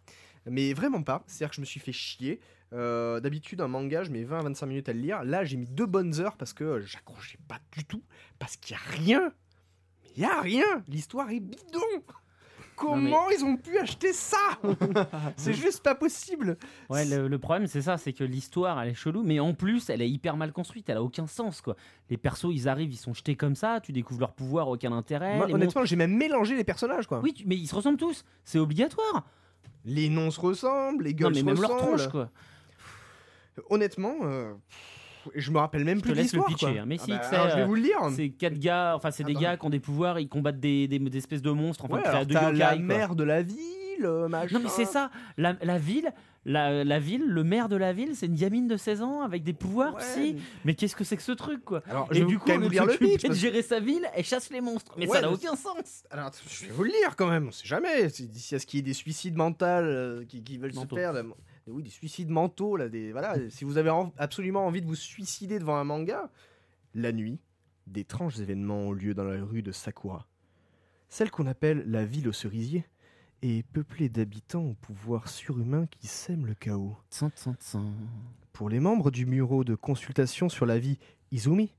[0.46, 1.24] Mais vraiment pas.
[1.28, 2.40] C'est-à-dire que je me suis fait chier.
[2.74, 5.24] Euh, D'habitude, un manga, je mets 20 à 25 minutes à le lire.
[5.24, 8.04] Là, j'ai mis deux bonnes heures parce que j'accrochais pas du tout.
[8.40, 9.34] Parce qu'il y a rien.
[10.16, 10.84] Il y a rien.
[10.88, 12.04] L'histoire est bidon.
[12.76, 14.38] Comment ils ont pu acheter ça
[15.38, 16.58] C'est juste pas possible.
[16.90, 19.90] Ouais, le, le problème c'est ça, c'est que l'histoire elle est chelou, mais en plus
[19.90, 21.76] elle est hyper mal construite, elle a aucun sens quoi.
[22.10, 25.38] Les persos ils arrivent, ils sont jetés comme ça, tu découvres leur pouvoir, aucun intérêt.
[25.38, 27.20] Moi, honnêtement, j'ai même mélangé les personnages, quoi.
[27.24, 29.26] Oui, tu- mais ils se ressemblent tous, c'est obligatoire.
[29.86, 32.30] Les noms se ressemblent, les Non gueules mais se même leur tronche quoi.
[33.70, 34.54] Honnêtement, euh,
[35.34, 36.86] je me rappelle même Je te plus de laisse le pitcher, hein.
[36.86, 37.98] Mais Ah si, bah, tu sais, alors, je vais euh, vous le lire.
[38.16, 41.00] C'est quatre gars, enfin c'est des gars qui ont des pouvoirs, ils combattent des, des,
[41.00, 42.54] des espèces de monstres, enfin Ouais, de yokai.
[42.58, 43.58] la mère de la ville,
[44.04, 44.58] euh, machin.
[44.58, 46.12] Non mais c'est ça, la, la ville,
[46.48, 49.44] la, la ville, le maire de la ville, c'est une gamine de 16 ans avec
[49.44, 50.36] des pouvoirs Ouais, psy.
[50.64, 51.82] Mais qu'est-ce que c'est que ce truc quoi?
[51.90, 53.24] Alors, Et je du coup, on s'occupe pitch.
[53.28, 54.94] de gérer sa ville, elle chasse les monstres.
[54.98, 56.04] Mais Ouais, ça n'a aucun sens.
[56.12, 58.08] Alors, je vais vous le lire quand même, on sait jamais.
[58.08, 60.96] D'ici à ce qu'il y ait des suicides mentaux euh, qui, qui veulent Mentaux.
[60.96, 61.14] se faire.
[61.68, 62.78] Oui, des suicides mentaux.
[62.78, 66.30] Là, des, voilà, si vous avez en- absolument envie de vous suicider devant un manga,
[66.94, 67.40] la nuit,
[67.88, 70.28] d'étranges événements ont lieu dans la rue de Sakura.
[71.10, 72.86] Celle qu'on appelle la ville aux cerisiers
[73.42, 76.96] est peuplée d'habitants au pouvoir surhumain qui sèment le chaos.
[78.54, 80.98] Pour les membres du bureau de consultation sur la vie
[81.32, 81.74] Izumi,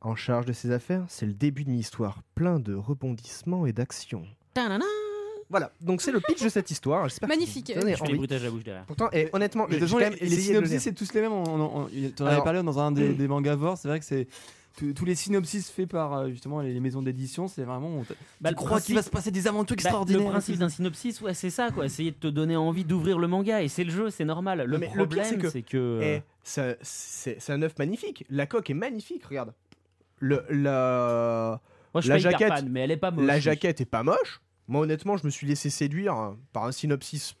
[0.00, 4.26] en charge de ses affaires, c'est le début d'une histoire plein de rebondissements et d'actions.
[5.52, 7.08] Voilà, donc c'est le pitch de cette histoire.
[7.08, 7.70] J'espère que Magnifique.
[7.72, 8.16] vous donnez Je fais des envie.
[8.18, 8.84] bruitages à la bouche derrière.
[8.86, 10.66] Pourtant, et honnêtement, Mais de j'ai toute façon, quand les, même les essayé de le
[10.66, 11.32] synopsis, c'est tous les mêmes.
[11.32, 13.78] On, on, on- t'en avais Alors- parlé dans un des, des mangavores.
[13.78, 14.26] C'est vrai que c'est
[14.78, 17.46] tous tous les synopsis faits par euh, justement les, les maisons d'édition.
[17.46, 17.88] C'est vraiment.
[17.88, 20.22] on t- Bah, tu le crois qu'il va se passer des aventures Bah, extraordinaires.
[20.24, 21.84] le principe d'un synopsis, ouais, c'est ça, quoi.
[21.84, 24.64] Essayer de te donner envie d'ouvrir le manga, et c'est le jeu, c'est normal.
[24.66, 26.00] Le mais le pire, problème, c'est que- c'est que.
[26.02, 28.24] Eh, ça- c'est c'est un œuf magnifique.
[28.30, 29.52] La coque est magnifique, regarde.
[30.20, 31.60] Le, la,
[31.92, 33.26] Moi, je suis la pas hyper jaquette- fan, mais elle est pas moche.
[33.26, 34.40] la jaquette est pas moche.
[34.68, 37.34] Moi, honnêtement, je me suis laissé séduire par un synopsis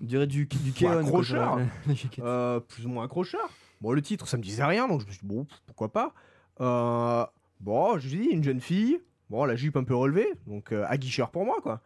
[0.00, 1.58] On dirait du, du Keon, quoi, accrocheur.
[2.20, 3.48] euh, plus ou moins accrocheur.
[3.80, 6.12] Bon, le titre, ça me disait rien, donc je me suis dit, bon, pourquoi pas.
[6.60, 7.24] Euh,
[7.60, 9.00] bon, je dis, une jeune fille,
[9.30, 11.80] bon, la jupe un peu relevée, donc euh, aguicheur pour moi, quoi.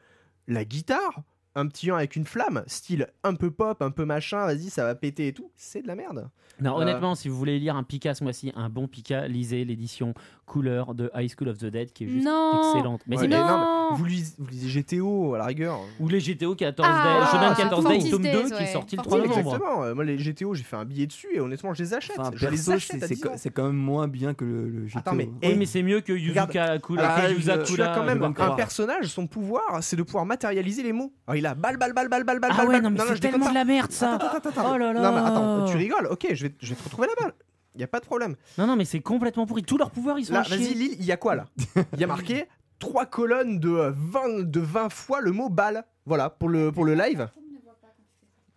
[0.49, 1.23] La guitare,
[1.55, 4.85] un petit 1 avec une flamme, style un peu pop, un peu machin, vas-y, ça
[4.85, 6.29] va péter et tout, c'est de la merde.
[6.61, 9.65] Non, Euh, honnêtement, si vous voulez lire un Pika ce mois-ci, un bon Pika, lisez
[9.65, 10.15] l'édition
[10.47, 12.61] couleur de High School of the Dead qui est juste Non.
[12.75, 13.01] excellente.
[13.07, 13.29] Mais Ouais, c'est.
[13.29, 13.95] Non.
[13.95, 15.81] Vous lisez, vous lisez GTO à la rigueur.
[15.99, 17.91] Ou les GTO 14 Ah, Days, Shonen c'est 14 tout.
[17.91, 19.47] Days, tome 2 Days, qui est sorti le Oui, 3 Oui, novembre.
[19.55, 19.85] exactement.
[19.85, 22.19] Euh, Moi, les GTO, j'ai fait un billet dessus et honnêtement, je les achète.
[22.19, 24.69] Enfin, je les perso, achète c'est à c'est 10 quand- même moins bien que le,
[24.69, 24.99] le GTO.
[24.99, 25.27] Attends, mais-.
[25.43, 29.07] Oui, Et- mais c'est mieux que Yuzuka Kula, Ah, Tu as quand même un personnage,
[29.07, 31.13] son pouvoir, c'est de pouvoir matérialiser les mots.
[31.43, 32.83] Il a balle, balle, balle, balle, balle, balle, Ah ouais, balle.
[32.83, 34.15] non, mais c'est tellement de la merde ça.
[34.15, 34.75] Attends, attends, attends.
[34.75, 35.01] Oh là là.
[35.01, 37.35] Non, mais attends, tu rigoles, ok, je vais, je vais te retrouver la balle.
[37.75, 38.37] Il y a pas de problème.
[38.59, 39.65] Non, non, mais c'est complètement pourri.
[39.65, 41.47] Tous leurs pouvoirs, ils sont Là, vas-y, Lille, il y a quoi là
[41.95, 42.47] Il y a marqué
[42.79, 45.85] trois colonnes de euh, 20, de 20 fois le mot balle.
[46.07, 47.29] Voilà, pour le, pour le live.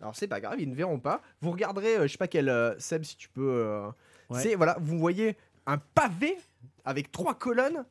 [0.00, 1.22] Alors, c'est pas grave, ils ne verront pas.
[1.40, 2.48] Vous regarderez, euh, je sais pas quel.
[2.48, 3.42] euh, Seb, si tu peux.
[3.48, 3.88] euh,
[4.30, 4.40] Ouais.
[4.42, 6.36] C'est, voilà, vous voyez un pavé
[6.84, 7.84] avec trois colonnes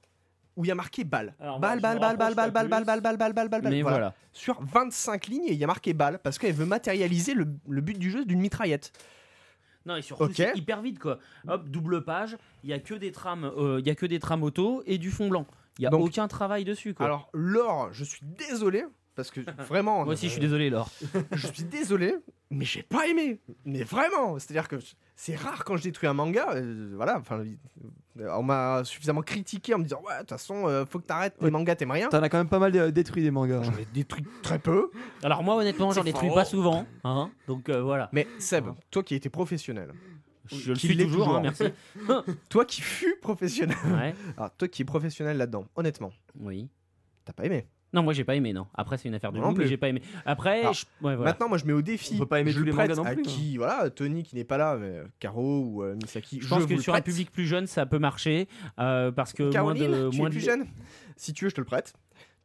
[0.56, 1.34] où il y a marqué balle.
[1.40, 3.74] Balle, balle, balle, balle, balle, balle, balle, balle, balle, balle, balle, balle.
[3.74, 4.14] Mais Voilà.
[4.32, 7.98] Sur 25 lignes, il y a marqué balle parce qu'elle veut matérialiser le, le but
[7.98, 8.92] du jeu d'une mitraillette.
[9.86, 10.32] Non, et surtout, Ok.
[10.36, 11.20] c'est hyper vite quoi.
[11.48, 14.20] Hop, double page, il y a que des trames, euh, il y a que des
[14.20, 15.46] trames auto et du fond blanc.
[15.78, 17.06] Il y a Donc- aucun travail dessus quoi.
[17.06, 20.04] Alors, l'or, je suis désolé parce que vraiment.
[20.04, 20.90] Moi aussi, je suis désolé, Laure.
[21.32, 22.16] je suis désolé,
[22.50, 23.40] mais j'ai pas aimé.
[23.66, 24.76] Mais vraiment, c'est-à-dire que
[25.16, 26.52] c'est rare quand je détruis un manga.
[26.54, 27.44] euh, voilà, enfin,
[28.20, 31.06] euh, on m'a suffisamment critiqué en me disant ouais, de toute façon, euh, faut que
[31.06, 32.10] t'arrêtes les mangas, t'aimes rien.
[32.10, 33.64] T'en as quand même pas mal euh, détruit des mangas.
[33.64, 34.92] J'en ai détruit très peu.
[35.24, 37.32] Alors moi, honnêtement, j'en détruis pas souvent, hein.
[37.48, 38.10] Donc euh, voilà.
[38.12, 39.92] Mais Seb, toi qui étais professionnel,
[40.46, 41.38] Je le suis l'est toujours, toujours.
[41.38, 41.64] hein, merci.
[42.50, 44.14] toi qui fus professionnel, Ouais.
[44.38, 46.70] alors toi qui es professionnel là-dedans, honnêtement, Oui.
[47.26, 47.66] t'as pas aimé.
[47.94, 48.68] Non, moi j'ai pas aimé, non.
[48.74, 49.70] Après, c'est une affaire de Moi non goût, mais plus.
[49.70, 50.02] j'ai pas aimé.
[50.26, 51.32] Après, Alors, je- ouais, voilà.
[51.32, 52.16] Maintenant, moi, je mets au défi.
[52.16, 53.26] On peut pas aimer je tous le les prête mangas non à plus, hein.
[53.26, 56.40] qui, voilà, Tony qui n'est pas là, mais Caro ou euh, Misaki.
[56.42, 57.06] je pense vous que le sur un prête.
[57.06, 58.48] public plus jeune, ça peut marcher
[58.80, 60.66] euh, parce que Caroline, moins de tu moins es de plus jeune.
[61.16, 61.94] Si tu veux, je te le prête.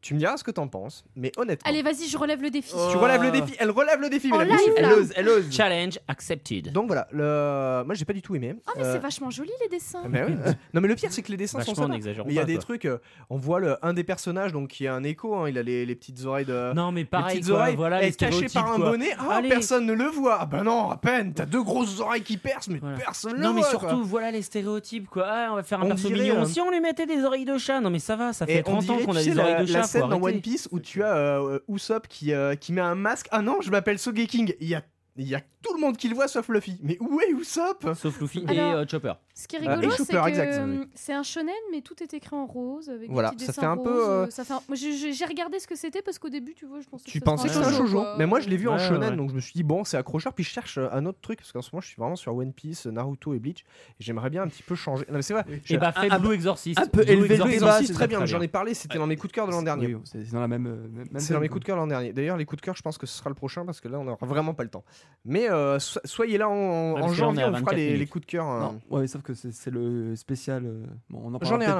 [0.03, 1.69] Tu me diras ce que t'en penses, mais honnêtement.
[1.69, 2.73] Allez, vas-y, je relève le défi.
[2.75, 2.89] Oh.
[2.91, 3.55] Tu relèves le défi.
[3.59, 4.73] Elle relève le défi, mesdames, messieurs.
[4.79, 5.51] Elle ose, elle ose.
[5.51, 6.73] challenge accepted.
[6.73, 7.83] Donc voilà, le...
[7.85, 8.55] moi j'ai pas du tout aimé.
[8.67, 10.03] Ah, mais Euh, c'est vachement joli les dessins.
[10.09, 10.33] mais oui.
[10.73, 12.13] non mais le pire c'est que les dessins sont Vachement, sympas.
[12.25, 12.63] Mais il y a pas, des quoi.
[12.63, 15.59] trucs, euh, on voit le, un des personnages donc qui a un écho, hein, il
[15.59, 16.73] a les, les petites oreilles de.
[16.73, 18.55] Non, mais les pareil, petites quoi, oreilles, voilà les est cachée stéréotypes.
[18.63, 18.91] par un quoi.
[18.93, 19.11] bonnet.
[19.19, 19.49] Ah, Allez.
[19.51, 20.39] personne ne le voit.
[20.41, 21.35] Ah bah non, à peine.
[21.35, 22.97] T'as deux grosses oreilles qui percent, mais Voilà.
[22.97, 23.69] personne ne Non, le mais voit.
[23.71, 24.05] surtout, quoi.
[24.05, 25.25] voilà les stéréotypes, quoi.
[25.29, 26.41] Ah, on va faire un On perso dirait, mignon.
[26.43, 28.55] euh, Si on lui mettait des oreilles de chat, non, mais ça va, ça fait
[28.55, 29.87] Et on 30 ans dirait, qu'on tu a sais, des la, oreilles de la chat.
[29.91, 30.21] Scène dans.
[30.21, 33.27] One Piece où tu as euh, Usopp qui, euh, qui met un masque.
[33.31, 34.55] Ah non, je m'appelle Sogeking.
[34.61, 34.83] Il y a,
[35.17, 36.79] il y a tout le monde qui le voit sauf Luffy.
[36.83, 37.87] Mais où est Usopp?
[37.95, 39.13] Sauf Luffy Alors- et euh, Chopper.
[39.35, 42.13] Ce qui est Euh, rigolo, et c'est que euh, c'est un shonen, mais tout est
[42.13, 42.91] écrit en rose.
[42.91, 44.77] Avec Voilà, petits ça dessins fait un peu, roses, euh, euh, ça fait un- Moi,
[44.77, 47.49] j'ai- regardé ce que c'était parce qu'au début, tu vois, je pensais Tu que pensais
[47.49, 49.17] que c'était un shoujo, mais moi je l'ai vu en shonen, ouais.
[49.17, 50.35] donc je me suis dit bon c'est accrocheur.
[50.35, 52.35] Puis je cherche euh, un autre truc parce qu'en ce moment je suis vraiment sur
[52.35, 53.61] One Piece, Naruto et Bleach.
[53.99, 55.07] Et j'aimerais bien un petit peu changer.
[55.09, 55.45] Non mais c'est vrai.
[55.71, 56.79] Et bah, fait un Blue Exorcist.
[56.79, 58.27] un peu Blue élevé le débat, très bien.
[58.27, 58.75] J'en ai parlé.
[58.75, 59.97] C'était dans mes coups de cœur de l'an dernier.
[60.05, 60.67] C'est dans la même.
[60.67, 62.13] euh, C'est dans mes coups de cœur l'an dernier.
[62.13, 63.99] D'ailleurs, les coups de cœur, je pense que ce sera le prochain parce que là,
[63.99, 64.85] on n'aura vraiment pas le temps.
[65.25, 68.47] Mais euh, so- soyez là en, on janvier, on fera 24 les, coups de cœur.
[68.47, 68.79] hein.
[68.91, 70.65] Non, ouais, sauf que c'est le spécial.
[70.67, 71.75] euh, Bon, on en J'en ai à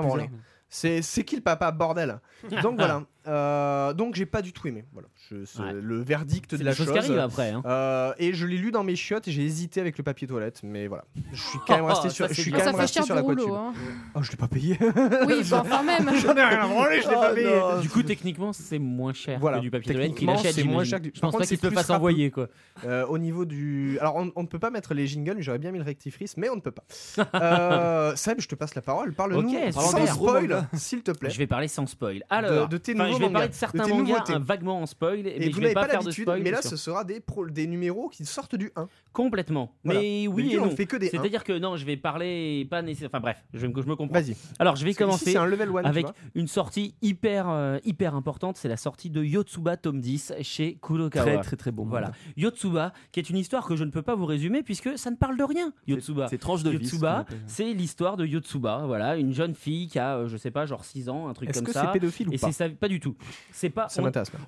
[0.69, 2.21] C'est c'est qui le papa, bordel?
[2.63, 3.03] Donc voilà.
[3.31, 4.85] Euh, donc j'ai pas du tout aimé.
[4.93, 5.09] Voilà.
[5.31, 5.73] Je- C'est Ouais.
[5.73, 7.51] le verdict de la la chose qui arrive après.
[7.51, 7.63] hein.
[7.65, 10.61] Euh, et je l'ai lu dans mes chiottes et j'ai hésité avec le papier toilette,
[10.65, 11.05] mais voilà.
[11.33, 12.59] Je suis quand même resté Ça, sur, je suis bien.
[12.59, 13.55] quand Ça même fait resté cher sur la rouleau.
[13.55, 13.73] hein.
[14.15, 14.77] Oh, je l'ai pas payé.
[14.81, 16.11] Oui, bah, enfin même.
[16.17, 17.51] J'en ai rien à branler, je l'ai pas Oh, payé.
[17.61, 17.81] non.
[17.81, 19.59] Du coup, techniquement, c'est moins cher Voilà.
[19.59, 20.55] que du papier toilette qu'il Techniquement, achète.
[20.55, 20.91] c'est moins j'imagine.
[20.91, 22.49] cher que du- Je Par pense contre, pas qu'il le plus fasse envoyer quoi.
[22.85, 23.99] Euh, au niveau du.
[24.01, 26.37] Alors, on, on ne peut pas mettre les jingles, mais j'aurais bien mis le rectifrice,
[26.37, 26.85] mais on ne peut pas.
[27.41, 29.13] Euh, Seb, je te passe la parole.
[29.13, 31.31] Parle-nous Ok, sans spoil, s'il te plaît.
[31.31, 32.23] Je vais parler sans spoil.
[32.31, 34.39] Alors, de tes enfin, nouveaux je vais mangas, parler de de certains tes mangas hein,
[34.41, 36.63] vaguement en spoil, mais Et je vous vais n'avez pas pas de l'habitude, mais là,
[36.63, 38.89] ce sera des, pro- des numéros qui sortent du 1.
[39.13, 39.75] complètement.
[39.85, 40.01] Voilà.
[40.01, 40.71] Mais oui et on non.
[40.71, 41.11] ne fait que des 1.
[41.11, 43.11] C'est-à-dire que non, je vais parler pas nécessairement.
[43.13, 44.21] Enfin bref, je, me- je me comprends.
[44.21, 44.37] Vas-y.
[44.59, 45.83] Alors, je vais commencer C'est un level 1.
[45.85, 48.57] avec une sortie hyper euh, hyper importante.
[48.57, 51.25] C'est la sortie de Yotsuba tome 10 chez Kurokawa.
[51.25, 51.85] Très très très bon.
[51.87, 52.13] Voilà.
[52.37, 55.17] Yotsuba, qui est une histoire que je ne peux pas vous résumer puisque ça ne
[55.17, 55.73] parle de rien.
[55.87, 56.29] Yotsuba.
[56.29, 60.29] C'est tranche de Yotsuba, c'est l'histoire de Yotsuba, voilà, une jeune fille qui a, euh,
[60.29, 61.87] je sais pas, genre 6 ans, un truc Est-ce comme que c'est ça.
[61.89, 63.17] pédophile ou pas ça, pas du tout.
[63.53, 63.89] C'est pas.
[63.89, 64.03] Ça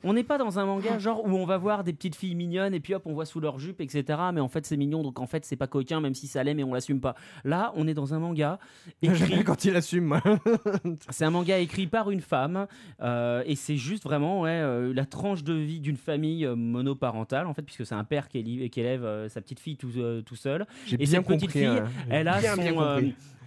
[0.04, 2.74] on- n'est pas dans un manga genre où on va voir des petites filles mignonnes
[2.74, 4.04] et puis hop on voit sous leur jupe etc.
[4.32, 6.54] Mais en fait c'est mignon donc en fait c'est pas coquin même si ça l'est
[6.54, 7.14] mais on l'assume pas.
[7.44, 8.58] Là on est dans un manga
[9.02, 9.44] écrit.
[9.44, 10.22] quand il assume, moi.
[11.10, 12.66] c'est un manga écrit par une femme
[13.00, 17.46] euh, et c'est juste vraiment ouais, euh, la tranche de vie d'une famille euh, monoparentale
[17.46, 18.38] en fait puisque c'est un père qui,
[18.76, 20.66] élève euh, sa petite fille tout, euh, tout seul.
[20.86, 21.58] J'ai Et bien cette petite compris.
[21.60, 21.84] fille, hein.
[22.10, 23.00] Elle a bien, son, bien euh.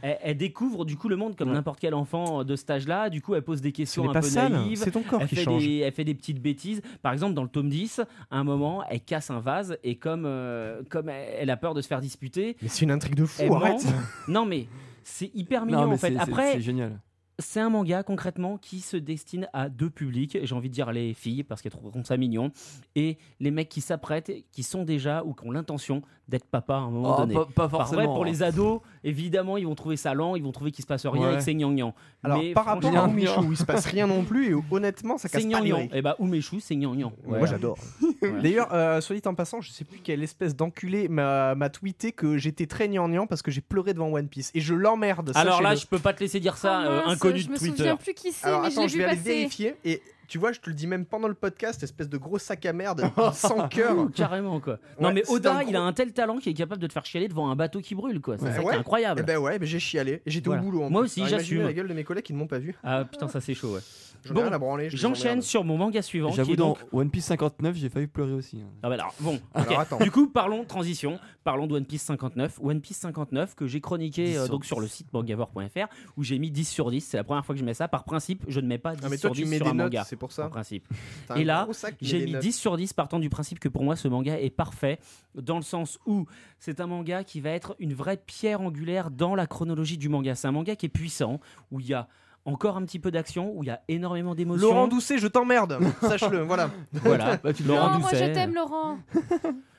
[0.10, 1.54] Elle, elle découvre du coup le monde comme Ouais.
[1.56, 3.10] n'importe quel enfant de cet âge-là.
[3.10, 4.78] Du coup elle pose des questions un pas peu sale, naïves.
[4.78, 5.66] c'est ton corps Elle qui fait, change.
[5.66, 6.82] des, elle fait des petites bêtises.
[7.02, 10.24] Par exemple, dans le tome 10, à un moment, elle casse un vase et comme,
[10.26, 13.44] euh, comme elle, a peur de se faire disputer, Mais c'est une intrigue de fou,
[13.48, 13.56] ment.
[13.56, 13.86] arrête.
[14.28, 14.68] Non, mais
[15.04, 16.16] c'est hyper mignon Non, en fait.
[16.18, 17.00] Après, c'est génial.
[17.40, 20.38] C'est un manga concrètement qui se destine à deux publics.
[20.42, 22.52] J'ai envie de dire les filles parce qu'elles trouveront ça mignon
[22.96, 26.78] et les mecs qui s'apprêtent, qui sont déjà ou qui ont l'intention d'être papa à
[26.78, 27.34] un moment Oh, donné.
[27.36, 28.14] pas, pas Par vrai, forcément.
[28.16, 31.06] pour les ados, évidemment, ils vont trouver ça lent, ils vont trouver qu'il se passe
[31.06, 31.34] rien Ouais.
[31.34, 31.94] et que c'est gnangnan.
[32.24, 35.18] Alors, Mais par rapport à Michou, où il se passe rien non plus, et honnêtement,
[35.20, 35.90] ça casse c'est pas les.
[35.94, 37.12] Et bah, Umeshu, c'est gnangnan.
[37.26, 37.46] Moi Voilà.
[37.46, 37.78] j'adore.
[38.22, 38.42] Ouais.
[38.42, 42.38] D'ailleurs, euh, soit dit en passant, je sais plus quelle espèce d'enculé m'a tweeté que
[42.38, 44.50] j'étais très gnangnan parce que j'ai pleuré devant One Piece.
[44.56, 45.32] Et je l'emmerde.
[45.36, 45.82] Alors là, sachez-le.
[45.82, 48.48] je peux pas te laisser dire ça, Oh euh, je me souviens plus qui c'est,
[48.48, 49.30] mais je l'ai je vu vais aller passer.
[49.30, 49.76] vérifier.
[49.84, 52.66] Et tu vois, je te le dis même pendant le podcast, espèce de gros sac
[52.66, 53.02] à merde
[53.34, 53.96] sans cœur.
[54.16, 54.80] Carrément quoi.
[55.00, 56.88] non Ouais, mais c'est Oda, un il a un tel talent qu'il est capable de
[56.88, 58.38] te faire chialer devant un bateau qui brûle quoi.
[58.38, 58.52] C'est Ouais.
[58.52, 58.76] ça qui est Ouais.
[58.76, 59.22] incroyable.
[59.24, 60.22] Eh ben ouais, ben j'ai chialé.
[60.26, 60.62] Et j'étais Voilà.
[60.62, 60.84] au boulot.
[60.84, 61.06] en Moi plus.
[61.06, 61.64] aussi, Alors, imaginez j'assume.
[61.68, 62.76] la gueule de mes collègues qui ne m'ont pas vu.
[62.84, 63.82] Ah putain, ça c'est chaud ouais.
[64.24, 64.90] J'en ai Bon, rien à branler.
[64.90, 65.44] je les J'enchaîne emmerde.
[65.44, 66.30] sur mon manga suivant.
[66.32, 68.58] qui J'avoue, est dans donc- One Piece 59, j'ai failli pleurer aussi.
[68.62, 68.70] hein.
[68.82, 69.68] Ah bah alors, bon, ok.
[69.68, 69.98] Alors attends.
[70.00, 72.60] Du coup, parlons transition, parlons de One Piece 59.
[72.64, 74.68] One Piece 59 que j'ai chroniqué 10 euh, sur donc 10.
[74.68, 77.02] sur le site mangavor.fr où j'ai mis 10 sur 10.
[77.02, 77.88] C'est la première fois que je mets ça.
[77.88, 79.66] Par principe, je ne mets pas 10 Ah, mais sur toi, 10 tu mets sur
[79.66, 80.04] des un notes, manga.
[80.06, 80.48] c'est pour ça.
[80.50, 80.88] principe.
[81.28, 81.68] T'as Et là,
[82.02, 82.42] J'ai mis notes.
[82.42, 85.00] 10 sur 10 partant du principe que pour moi ce manga est parfait
[85.36, 86.26] dans le sens où
[86.60, 90.36] c'est un manga qui va être une vraie pierre angulaire dans la chronologie du manga.
[90.36, 91.40] C'est un manga qui est puissant
[91.72, 92.08] où il y a
[92.46, 94.68] encore un petit peu d'action, où il y a énormément d'émotions.
[94.68, 95.80] Laurent Doucet, je t'emmerde.
[96.02, 96.70] Sache-le, voilà.
[96.94, 97.38] Voilà.
[97.38, 98.34] Bah, tu Laurent Non, moi je Doucet.
[98.34, 99.00] t'aime, Laurent.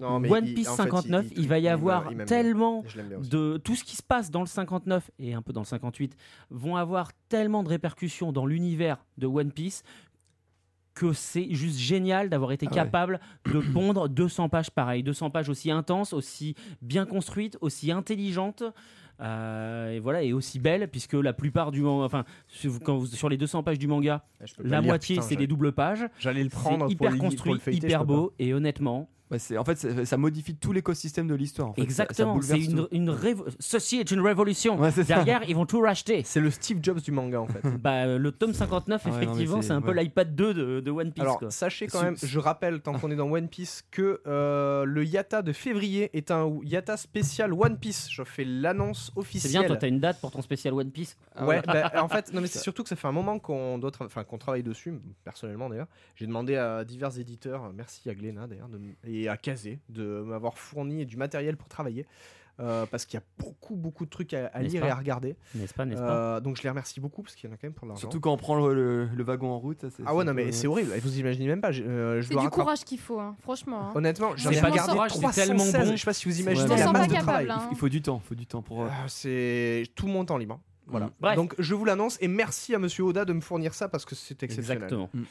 [0.00, 2.84] Non, mais One il- Piece en fait, 59, il, va y avoir tellement
[3.30, 6.16] de tout ce qui se passe dans le 59 et un peu dans le 58
[6.50, 9.82] vont avoir tellement de répercussions dans l'univers de One Piece
[10.94, 12.74] que c'est juste génial d'avoir été Ah ouais.
[12.76, 18.64] capable de pondre 200 pages pareilles, 200 pages aussi intenses, aussi bien construites, aussi intelligentes.
[19.20, 23.06] euh, et voilà et aussi belles puisque la plupart du man- enfin sur, quand vous-
[23.06, 26.44] sur les 200 pages du manga pas la lire, moitié c'est des doubles pages J'allais
[26.44, 30.04] le prendre hyper pour construit le hyper beau et honnêtement Ouais, c'est- en fait, ça,
[30.06, 31.68] ça modifie tout l'écosystème de l'histoire.
[31.68, 31.82] en fait.
[31.82, 32.88] Ça- ça Exactement, c'est une, tout.
[32.92, 34.78] une révo- ceci est une révolution.
[34.80, 35.16] Ouais, c'est ça.
[35.16, 36.22] Derrière, ils vont tout racheter.
[36.24, 37.60] C'est le Steve Jobs du manga en fait.
[37.82, 40.54] Bah, euh, le tome 59, Ah ouais, non, effectivement, c'est- c'est un peu l'iPad 2
[40.54, 41.22] de, de One Piece.
[41.22, 41.50] Alors quoi.
[41.50, 45.42] sachez quand même, je rappelle tant qu'on est dans One Piece que euh, le Yata
[45.42, 48.08] de février est un Yata spécial One Piece.
[48.10, 49.52] Je fais l'annonce C'est officielle.
[49.62, 51.16] bien, toi, t'as une date pour ton spécial One Piece.
[51.34, 53.78] Ah ouais, bah, en fait, non mais c'est surtout que ça fait un moment qu'on
[53.78, 55.88] doit, tra- enfin qu'on travaille dessus, personnellement d'ailleurs.
[56.16, 60.22] J'ai demandé à divers éditeurs, merci à Glénat d'ailleurs, de m- et à Kazé de
[60.24, 62.06] m'avoir fourni du matériel pour travailler.
[62.60, 65.36] euh, parce qu'il y a beaucoup, beaucoup de trucs à, lire pas et à regarder.
[65.54, 67.56] N'est-ce pas, n'est-ce pas Euh, donc je les remercie beaucoup parce qu'il y en a
[67.56, 68.00] quand même pour l'argent.
[68.00, 69.84] Surtout quand on prend le, le- le wagon en route.
[70.04, 70.92] Ah ouais, non, mais c'est horrible.
[70.96, 71.70] Et Vous imaginez même pas.
[71.70, 73.90] je- euh, C'est du rattraper- courage qu'il faut, hein, franchement.
[73.90, 73.92] hein.
[73.94, 75.46] Honnêtement, j'en ai pas regardé du courage, c'est 316.
[75.46, 75.92] tellement bon.
[75.92, 77.46] Je sais pas si vous imaginez la masse de travail.
[77.46, 77.68] capable, hein.
[77.70, 78.82] Il faut du temps, il faut du temps pour.
[78.82, 80.58] euh, Euh, c'est tout mon temps libre.
[80.88, 81.06] Voilà.
[81.06, 81.10] Mm.
[81.20, 81.36] Bref.
[81.36, 84.16] Donc je vous l'annonce et merci à Monsieur Oda de me fournir ça parce que
[84.16, 84.78] c'est exceptionnel.
[84.82, 85.10] Exactement.
[85.14, 85.22] Mm.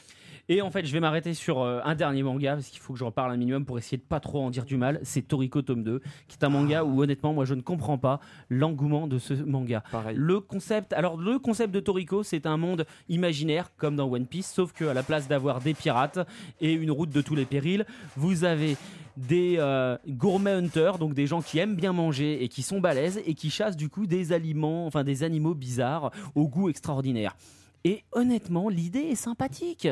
[0.50, 2.98] Et en fait, je vais m'arrêter sur euh, un dernier manga parce qu'il faut que
[2.98, 4.98] j'en parle un minimum pour essayer de pas trop en dire du mal.
[5.02, 8.18] C'est Toriko tome 2, qui est un manga où honnêtement, moi, je ne comprends pas
[8.48, 9.82] l'engouement de ce manga.
[9.92, 10.16] Pareil.
[10.18, 14.50] Le concept, alors le concept de Toriko, c'est un monde imaginaire comme dans One Piece,
[14.50, 16.20] sauf que à la place d'avoir des pirates
[16.62, 17.84] et une route de tous les périls,
[18.16, 18.78] vous avez
[19.18, 23.20] des euh, gourmet hunters, donc des gens qui aiment bien manger et qui sont balèzes
[23.26, 27.36] et qui chassent du coup des aliments, enfin des animaux bizarres au goût extraordinaire.
[27.84, 29.88] Et honnêtement, l'idée est sympathique,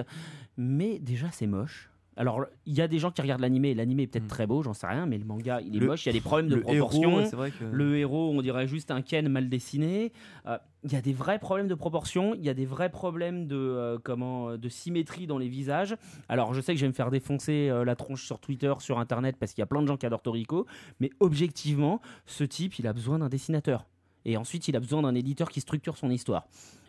[0.57, 1.91] mais déjà c'est moche.
[2.19, 4.29] Alors, il y a des gens qui regardent l'animé, l'animé est peut-être Mm.
[4.29, 6.13] très beau, j'en sais rien, mais le manga, il est Le- moche, il y a
[6.15, 7.21] des problèmes de proportion.
[7.21, 7.65] héros, vrai que.
[7.71, 10.15] Le héros, on dirait juste un Ken mal dessiné.
[10.47, 13.47] Euh, Il y a des vrais problèmes de proportion, il y a des vrais problèmes
[13.49, 15.95] de, euh, comment, euh, de symétrie dans les visages.
[16.31, 18.99] Alors, je sais que je vais me faire défoncer euh, la tronche sur Twitter, sur
[18.99, 20.65] Internet, parce qu'il y a plein de gens qui adorent Toriko,
[21.01, 23.85] mais objectivement, ce type, il a besoin d'un dessinateur.
[24.25, 26.47] Et ensuite, il a besoin d'un éditeur qui structure son histoire.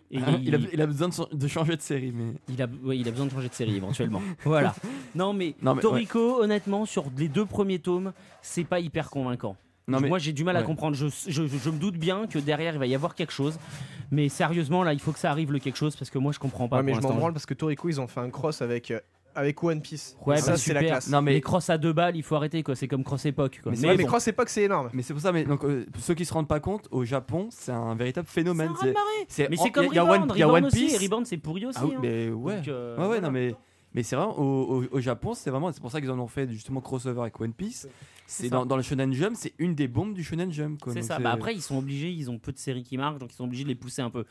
[0.09, 2.33] Et Ah, il, a, il a besoin de, changer de série, mais.
[2.47, 4.21] il a, ouais, il a besoin de changer de série éventuellement.
[4.45, 4.73] voilà.
[5.15, 9.57] Non mais, Non, mais, Toriko, honnêtement, sur les deux premiers tomes, c'est pas hyper convaincant.
[9.89, 10.95] Non, mais Moi, j'ai du mal à comprendre.
[10.97, 13.57] Je, je- je me doute bien que derrière, il va y avoir quelque chose.
[14.11, 16.39] Mais sérieusement, là, il faut que ça arrive le quelque chose parce que moi, je
[16.39, 16.77] comprends pas.
[16.77, 18.91] Ouais, mais pour je m'en branle parce que Toriko ils ont fait un cross avec
[18.91, 18.99] euh,
[19.37, 20.17] avec One Piece.
[20.25, 21.09] Ouais, ça bah, c'est la classe.
[21.09, 22.75] Non, mais- Les cross à deux balles, il faut arrêter quoi.
[22.75, 23.71] C'est comme cross époque quoi.
[23.71, 24.09] Mais Ouais, vrai, mais bon.
[24.09, 24.89] Cross Epoch c'est énorme.
[24.93, 27.05] Mais c'est pour ça, mais donc, euh, pour ceux qui se rendent pas compte, au
[27.05, 28.71] Japon, c'est un véritable phénomène.
[29.27, 30.37] C'est Mais c'est comme il y a Reborn.
[30.37, 30.77] Y a One aussi.
[30.85, 30.95] Piece.
[30.95, 31.79] Et Reborn, c'est pourri aussi.
[31.81, 31.99] Ah oui, hein.
[32.01, 32.55] mais ouais.
[32.57, 33.21] Donc, euh, ouais, ouais, voilà.
[33.21, 33.55] non, mais.
[33.93, 36.27] Mais c'est vraiment au, au- au Japon, c'est vraiment c'est pour ça qu'ils en ont
[36.27, 37.87] fait justement crossover avec One Piece.
[38.27, 40.79] C'est dans, dans le Shonen Jump, c'est une des bombes du Shonen Jump.
[40.93, 41.17] C'est ça.
[41.19, 43.45] Bah après, ils sont obligés, ils ont peu de séries qui marchent, donc ils sont
[43.45, 44.25] obligés de les pousser un peu.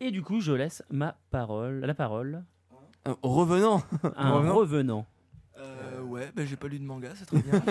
[0.00, 2.44] Et du coup, je laisse ma parole, la parole
[3.08, 3.82] Euh, revenant.
[4.16, 4.54] un Revenant.
[4.54, 5.06] revenant.
[5.58, 7.62] Euh, ouais, bah, j'ai pas lu de manga, c'est très bien.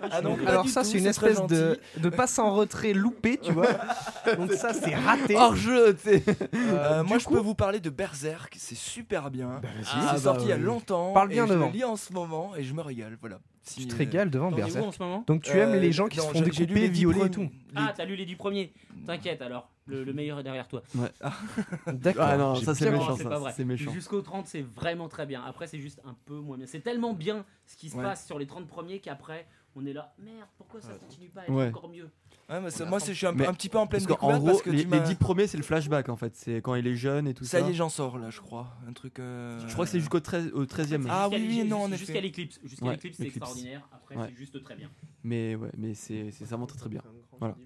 [0.00, 3.66] Ah Alors ça c'est une espèce de, de passe en retrait loupé, tu vois.
[4.36, 5.36] Donc ça c'est raté.
[5.36, 5.96] Hors jeu.
[6.06, 9.60] Euh, du moi, je peux vous parler de Berserk, c'est super bien.
[9.92, 11.12] Ah, c'est sorti il y a longtemps.
[11.12, 11.66] Parle bien et je devant.
[11.66, 13.16] le lis en ce moment et je me régale.
[13.20, 13.38] Voilà.
[13.62, 14.84] Si, Tu te euh, régales devant Berserk.
[14.86, 15.24] en ce moment?
[15.26, 17.24] Donc tu euh, aimes les gens qui non, se font j'ai- j'ai lu découper, violer
[17.26, 17.48] et tout.
[17.74, 18.72] Ah, t'as lu les dix premiers.
[19.06, 20.82] T'inquiète alors, le, le meilleur est derrière toi.
[21.86, 22.24] D'accord.
[22.26, 23.52] Ah non, ça, c'est méchant, c'est ça, pas vrai.
[23.56, 23.92] c'est méchant.
[23.92, 25.42] Jusqu'au 30, c'est vraiment très bien.
[25.44, 26.66] Après, c'est juste un peu moins bien.
[26.66, 28.02] C'est tellement bien ce qui se Ouais.
[28.02, 30.14] passe sur les 30 premiers qu'après, on est là.
[30.18, 31.68] Merde, pourquoi ça continue pas à être Ouais.
[31.68, 32.08] encore mieux
[32.48, 34.12] Ouais, mais c'est- moi, c'est- je suis un, Mais- un petit peu en pleine Parce
[34.20, 36.36] découverte gros, parce que les, les m'as- dix premiers, c'est le flashback en fait.
[36.36, 37.58] C'est quand il est jeune et tout ça.
[37.60, 38.68] Ça y est, j'en sors là, je crois.
[38.88, 39.18] Un truc.
[39.18, 41.08] euh, Je crois que c'est jusqu'au 13, au 13e.
[41.10, 42.20] Ah oui, oui, non, en Jusqu'à effet.
[42.20, 42.60] l'éclipse.
[42.62, 43.36] Jusqu'à Ouais, l'éclipse, c'est l'éclipse.
[43.44, 43.88] extraordinaire.
[43.92, 44.26] Après, Ouais.
[44.28, 44.88] c'est juste très bien.
[45.24, 47.02] Mais ouais, mais c'est c'est vraiment très très bien.
[47.40, 47.56] Voilà.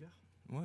[0.50, 0.62] Ouais.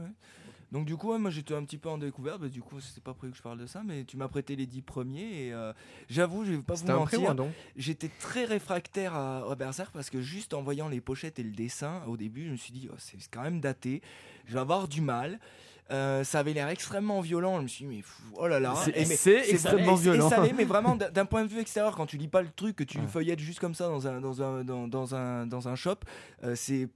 [0.72, 2.42] Donc du coup, ouais, moi j'étais un petit peu en découverte.
[2.42, 4.56] bah, du coup, c'était pas prévu que je parle de ça, mais tu m'as prêté
[4.56, 5.72] les dix premiers et euh,
[6.10, 7.36] j'avoue, je vais pas vous mentir.
[7.36, 7.52] donc.
[7.76, 12.02] J'étais très réfractaire à, Berserk parce que juste en voyant les pochettes et le dessin,
[12.08, 14.02] au début, je me suis dit, oh, c'est quand même daté.
[14.48, 15.40] Je vais avoir du mal.
[15.92, 17.58] Euh, ça avait l'air extrêmement violent.
[17.58, 18.04] Je me suis dit, mais
[18.40, 18.74] oh là là.
[18.84, 20.30] C'est- c'est c'est- extrêmement et- violent.
[20.30, 22.84] ça mais vraiment d'un point de vue extérieur, quand tu lis pas le truc, que
[22.84, 23.04] tu Ouais.
[23.04, 25.98] le feuillettes juste comme ça dans un, dans un, dans, dans un, dans un shop,
[26.44, 26.90] euh, c'est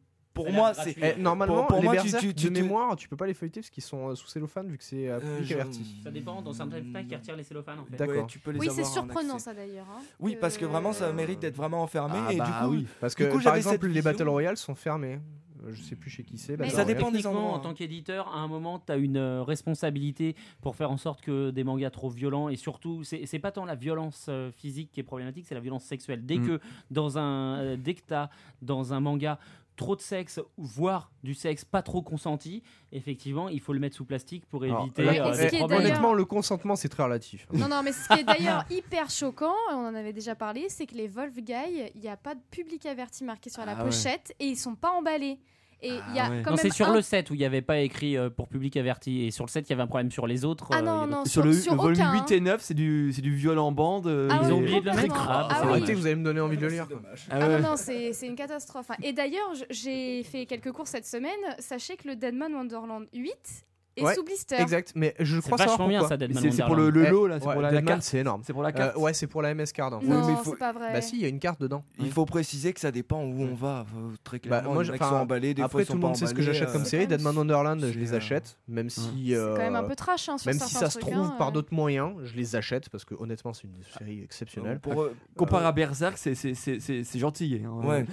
[0.45, 0.95] pour moi, c'est.
[1.02, 3.34] Eh, normalement, Pour- pour les moi, tu- tu- tu de mémoire, tu peux pas les
[3.34, 5.95] feuilleter parce qu'ils sont euh, sous cellophane vu que c'est euh, Euh, public averti.
[6.04, 6.41] Ça dépend.
[6.41, 7.95] Dans certains packs, ils retirent les cellophanes en fait.
[7.97, 8.15] D'accord.
[8.17, 9.88] Ouais, tu peux les Oui, c'est surprenant ça d'ailleurs.
[9.91, 12.15] hein, Oui, parce que vraiment, ça mérite d'être vraiment enfermé.
[12.17, 12.88] Ah et bah du coup, oui.
[12.99, 14.02] Parce que Du coup, par exemple, les.
[14.02, 15.19] Battle Royale sont fermés.
[15.65, 16.54] Euh, Je sais plus chez qui c'est.
[16.54, 19.17] Mais Battle ça dépend des endroits, en tant qu'éditeur, à un moment, tu as une
[19.17, 23.52] euh, responsabilité pour faire en sorte que des mangas trop violents et surtout, c'est pas
[23.52, 26.25] tant la violence euh, physique qui est problématique, c'est la violence sexuelle.
[26.25, 26.47] Dès Mm.
[26.47, 26.60] que
[26.91, 28.30] dans un, euh, dès que t'as
[28.62, 29.38] dans un manga
[29.80, 32.62] trop de sexe, voire du sexe pas trop consenti,
[32.92, 35.80] effectivement, il faut le mettre sous plastique pour Alors, éviter euh, problèmes.
[35.80, 37.48] Honnêtement, le consentement, c'est très relatif.
[37.54, 40.86] Non, non, mais ce qui est d'ailleurs hyper choquant, on en avait déjà parlé, c'est
[40.86, 43.78] que les Wolf Guy, il n'y a pas de public averti marqué sur la Ah
[43.80, 43.86] ouais.
[43.86, 45.39] pochette et ils sont pas emballés.
[45.82, 46.42] Et il y a Ah ouais.
[46.44, 48.48] quand Non, c'est sur un- le 7 où il n'y avait pas écrit euh, pour
[48.50, 50.68] public averti et sur le 7 il y avait un problème sur les autres.
[50.72, 52.62] Ah euh, non, avait- non, sur, sur, le, sur le volume aucun, 8 et 9,
[52.62, 54.08] c'est du, c'est du viol en bande.
[54.08, 55.15] euh, Ah Ils ont oui, oublié de le mettre.
[55.30, 55.70] Ah c'est oui.
[55.72, 55.96] Arrêtez, dommage.
[55.98, 56.88] vous allez me donner envie de le lire.
[56.92, 57.60] Ah Ah ouais.
[57.62, 58.92] non, non, c'est c'est une catastrophe.
[58.92, 58.96] hein.
[59.04, 61.39] Et d'ailleurs, j'ai fait quelques cours cette semaine.
[61.60, 63.65] Sachez que le Deadman Wonderland 8
[64.00, 64.56] et Ouais, sous blister.
[64.60, 66.18] Exact, mais je crois savoir vachement bien pourquoi.
[66.18, 68.02] ça, C'est pour le, lot là, c'est Ouais, pour la, la carte.
[68.04, 68.42] c'est énorme.
[68.46, 68.98] C'est pour la Euh, carte.
[68.98, 69.94] ouais, c'est pour la MS Card.
[69.94, 70.08] en fait.
[70.08, 70.94] Non, faut- c'est pas vrai.
[70.94, 71.84] Bah si, il y a une carte dedans.
[72.00, 73.86] Il faut préciser que ça dépend où on va.
[73.98, 75.94] euh, Très clairement, Bah, moi, en a je- sont emballés, des fois Après, ils tout
[75.94, 77.08] le monde sait ce que j'achète comme euh, série.
[77.08, 79.02] Deadman Wonderland, je les euh, achète, même si.
[79.30, 81.36] C'est euh, quand même un peu trash hein, Même si ça se trucs, trouve hein,
[81.38, 81.52] par euh.
[81.52, 84.80] d'autres moyens, je les achète parce que honnêtement, c'est une série exceptionnelle.
[84.80, 87.62] Pour, euh, Comparé à Berserk, c'est- gentil.
[87.65, 87.86] hein.
[87.86, 88.06] Ouais.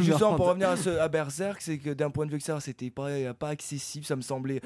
[0.00, 0.68] Justement, pour revenir
[1.00, 4.22] à, Berserk, c'est que d'un point de vue extérieur, c'était pas, pas accessible, ça me
[4.22, 4.60] semblait.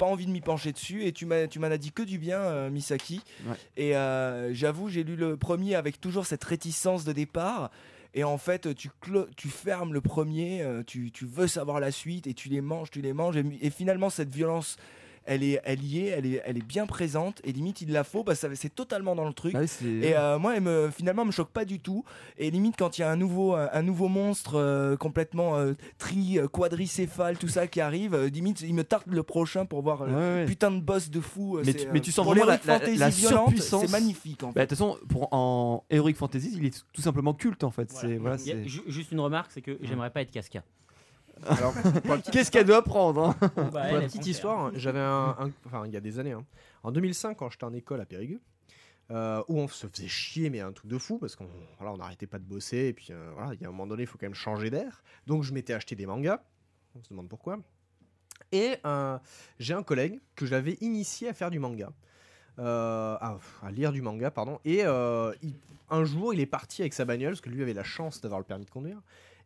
[0.00, 2.70] Pas envie de m'y pencher dessus et tu m'en as dit que du bien, euh,
[2.70, 3.20] Misaki.
[3.44, 3.54] Ouais.
[3.76, 7.70] Et euh, j'avoue, j'ai lu le premier avec toujours cette réticence de départ.
[8.14, 8.88] Et en fait, tu,
[9.36, 12.90] tu fermes le premier, euh, tu, tu veux savoir la suite et tu les manges,
[12.90, 13.36] tu les manges.
[13.36, 14.78] Et, et finalement, cette violence,
[15.30, 17.40] elle, est, elle y est, elle est, elle est bien présente.
[17.44, 19.52] Et limite, il la faut parce que c'est totalement dans le truc.
[19.56, 22.04] Ah oui, c'est- Et euh, moi, elle me, finalement, elle me choque pas du tout.
[22.36, 25.74] Et limite, quand il y a un nouveau, un, un nouveau monstre euh, complètement euh,
[25.98, 29.82] tri, euh, quadricéphale, tout ça qui arrive, euh, limite, il me tarde le prochain pour
[29.82, 30.46] voir euh, ouais.
[30.46, 31.58] putain de boss de fou.
[31.58, 33.84] euh, Mais tu- mais euh, tu sens vraiment la- la- la surpuissance.
[33.86, 34.42] C'est magnifique.
[34.42, 37.70] En Bah, de toute façon, pour, en Heroic Fantasy, il est tout simplement culte en
[37.70, 37.92] fait.
[38.20, 40.62] Voilà, c'est- juste une remarque, c'est que j'aimerais pas être Casca.
[42.32, 45.36] Qu'est-ce qu'elle doit prendre hein Bah, pour elle la est petite histoire, hein, j'avais un,
[45.38, 46.32] un- Enfin, il y a des années.
[46.32, 46.44] hein.
[46.82, 48.40] En 2005, quand j'étais en école à Périgueux,
[49.10, 51.96] euh, où on se faisait chier, mais un truc de fou, parce qu'on voilà, on
[51.96, 54.06] n'arrêtait pas de bosser, et puis euh, voilà, il y a un moment donné, il
[54.06, 55.02] faut quand même changer d'air.
[55.26, 56.40] Donc, je m'étais acheté des mangas.
[56.94, 57.58] On se demande pourquoi.
[58.52, 59.18] Et euh,
[59.58, 61.90] j'ai un collègue que j'avais initié à faire du manga.
[62.58, 64.58] Euh, à, à lire du manga, pardon.
[64.64, 65.54] Et euh, il-
[65.88, 68.38] un jour, il est parti avec sa bagnole, parce que lui avait la chance d'avoir
[68.38, 69.00] le permis de conduire.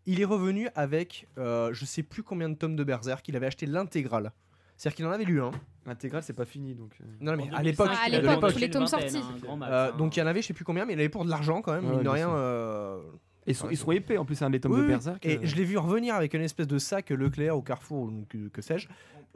[0.06, 3.26] Il est revenu avec, euh, je sais plus combien de tomes de Berserk.
[3.28, 4.32] Il avait acheté l'intégrale.
[4.76, 5.50] C'est-à-dire qu'il en avait lu un.
[5.86, 6.90] L'intégrale, c'est pas fini donc.
[7.00, 7.04] euh.
[7.20, 8.86] Non, mais En à l'époque, 2005, Ah, à il a l'époque, demandé tous les tomes
[8.86, 9.20] sortis.
[9.42, 9.96] grand max, euh, hein.
[9.96, 11.62] donc il y en avait, je sais plus combien, mais il avait pour de l'argent
[11.62, 12.26] quand même, Ouais, mine de bien rien.
[12.26, 12.34] sûr.
[12.36, 13.02] euh,
[13.46, 14.88] Ils sont, Ouais, ils sont épais en plus, hein, les tomes oui, de oui.
[14.88, 15.24] Berserk.
[15.26, 15.40] Et euh.
[15.44, 18.62] je l'ai vu revenir avec une espèce de sac Leclerc au Carrefour ou que, que
[18.62, 18.88] sais-je,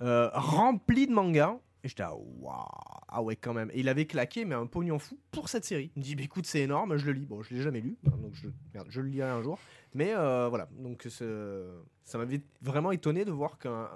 [0.03, 1.57] euh, rempli de mangas.
[1.85, 2.67] Et j'étais ah, waouh,
[3.09, 3.71] ah ouais quand même.
[3.73, 5.93] Et il avait claqué mais un pognon fou pour cette série.
[5.97, 7.27] Il me dit bah, écoute c'est énorme, je le lis.
[7.27, 9.59] Bon je l'ai jamais lu, hein, donc je, merde, je le lirai un jour.
[9.95, 13.89] Mais euh, voilà, donc ça m'avait vraiment étonné de voir qu'un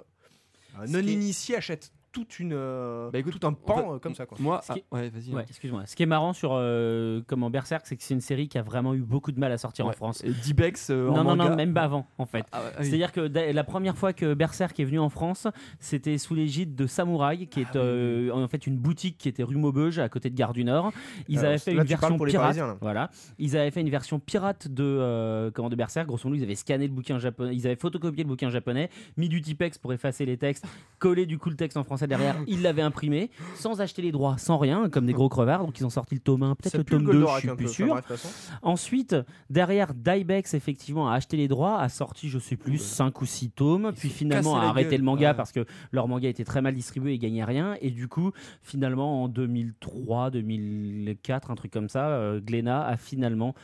[0.88, 4.36] non initié achète toute une euh, Bah, écoute, tout un pan euh, comme ça quoi.
[4.40, 5.32] Moi, Ce qui- ah, ouais, vas-y.
[5.34, 5.44] Ouais, hein.
[5.48, 5.82] excuse-moi.
[5.86, 8.62] Ce qui est marrant sur euh, comment Berserk, c'est que c'est une série qui a
[8.62, 9.92] vraiment eu beaucoup de mal à sortir en.
[9.92, 10.22] France.
[10.24, 11.56] Dibex euh, en Non, non, non, manga.
[11.56, 12.44] même pas avant, en fait.
[12.52, 12.86] Ah, ah oui.
[12.86, 15.46] C'est-à-dire que la première fois que Berserk est venu en France,
[15.80, 19.56] c'était sous l'égide de Samouraï, qui est euh, en fait une boutique qui était rue
[19.56, 20.92] Maubeuge, à côté de Gare du Nord.
[21.28, 22.56] Ils Alors, avaient fait là, une version pour les pirate.
[22.80, 23.10] Voilà.
[23.38, 26.06] Ils avaient fait une version pirate de euh, comment de Berserk.
[26.06, 29.28] Grosso modo, ils avaient scanné le bouquin japonais, ils avaient photocopié le bouquin japonais, mis
[29.28, 30.66] du Tipex pour effacer les textes,
[30.98, 32.36] collé du coup le texte en français derrière.
[32.46, 35.64] Ils l'avaient imprimé sans acheter les droits, sans rien, comme des gros crevards.
[35.64, 37.64] Donc ils ont sorti le tome 1, peut-être le tome 2, je suis plus peu.
[37.64, 37.88] Enfin, sûr.
[37.88, 38.58] bref.
[38.62, 39.16] Ensuite,
[39.50, 43.50] derrière, Dybex, effectivement, a acheté les droits, a sorti, je sais plus, 5 ou 6
[43.50, 45.00] tomes, puis finalement a arrêté gueule.
[45.00, 45.36] le manga Ouais.
[45.36, 47.76] parce que leur manga était très mal distribué et gagnait rien.
[47.80, 48.32] Et du coup,
[48.62, 53.54] finalement, en 2003, 2004, un truc comme ça, euh, Glénat a finalement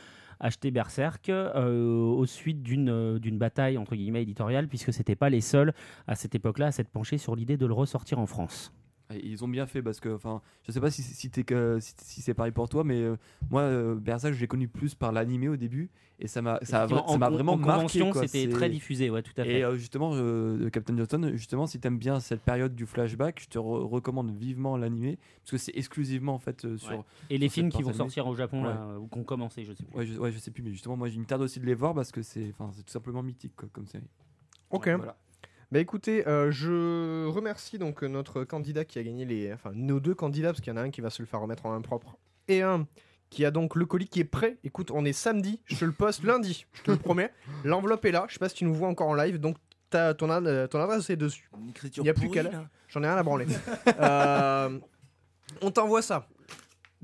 [0.40, 5.30] acheté Berserk euh, au suite d'une euh, d'une bataille entre guillemets éditoriale puisque c'était pas
[5.30, 5.72] les seuls
[6.06, 8.72] à cette époque-là à s'être penchés sur l'idée de le ressortir en France.
[9.14, 11.94] Et Ils ont bien fait parce que, enfin, je sais pas si, si, que- si,
[12.02, 13.16] si c'est pareil pour toi, mais euh,
[13.50, 16.86] moi, euh, Berserk, je l'ai connu plus par l'animé au début et ça m'a ça
[16.86, 18.12] m'a en- vraiment en marqué.
[18.26, 19.60] c'était très diffusé, ouais, tout à fait.
[19.60, 23.48] Et euh, justement, euh, Captain Johnson, justement, si t'aimes bien cette période du flashback, je
[23.48, 26.90] te re- recommande vivement l'animé parce que c'est exclusivement en fait euh, sur.
[26.90, 27.04] Ouais.
[27.30, 28.68] Et les sur films qui vont sortir au Japon, Ouais.
[28.68, 29.96] là, ou qui ont commencé, je sais plus.
[29.96, 31.74] Ouais, je, ouais, je sais plus, mais justement, moi, j'ai une tarde aussi de les
[31.74, 34.04] voir parce que c'est, enfin, c'est tout simplement mythique quoi, comme série.
[34.70, 34.88] Ok.
[34.88, 35.16] Voilà.
[35.70, 40.00] Bah écoutez, euh, je remercie donc euh, notre candidat qui a gagné les, enfin nos
[40.00, 41.70] deux candidats parce qu'il y en a un qui va se le faire remettre en
[41.72, 42.16] main propre
[42.48, 42.86] et un
[43.28, 44.56] qui a donc le colis qui est prêt.
[44.64, 47.30] Écoute, on est samedi, je te le poste lundi, je te le promets.
[47.64, 48.24] L'enveloppe est là.
[48.28, 49.56] Je sais pas si tu nous vois encore en live, donc
[49.90, 51.50] ton, ad- ton adresse est dessus.
[51.98, 52.42] Il y a plus qu'à.
[52.88, 53.44] J'en ai rien à branler.
[54.00, 54.78] Euh,
[55.60, 56.26] on t'envoie ça.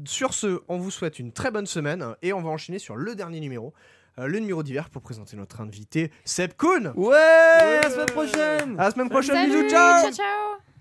[0.06, 3.14] Sur ce, on vous souhaite une très bonne semaine et on va enchaîner sur le
[3.14, 3.72] dernier numéro, euh,
[4.16, 6.92] le numéro d'hiver pour présenter notre invité Seb Kuhn.
[6.96, 8.80] Ouais, à la semaine prochaine.
[8.80, 10.73] À la semaine prochaine, Salut, bisous, ciao ciao ciao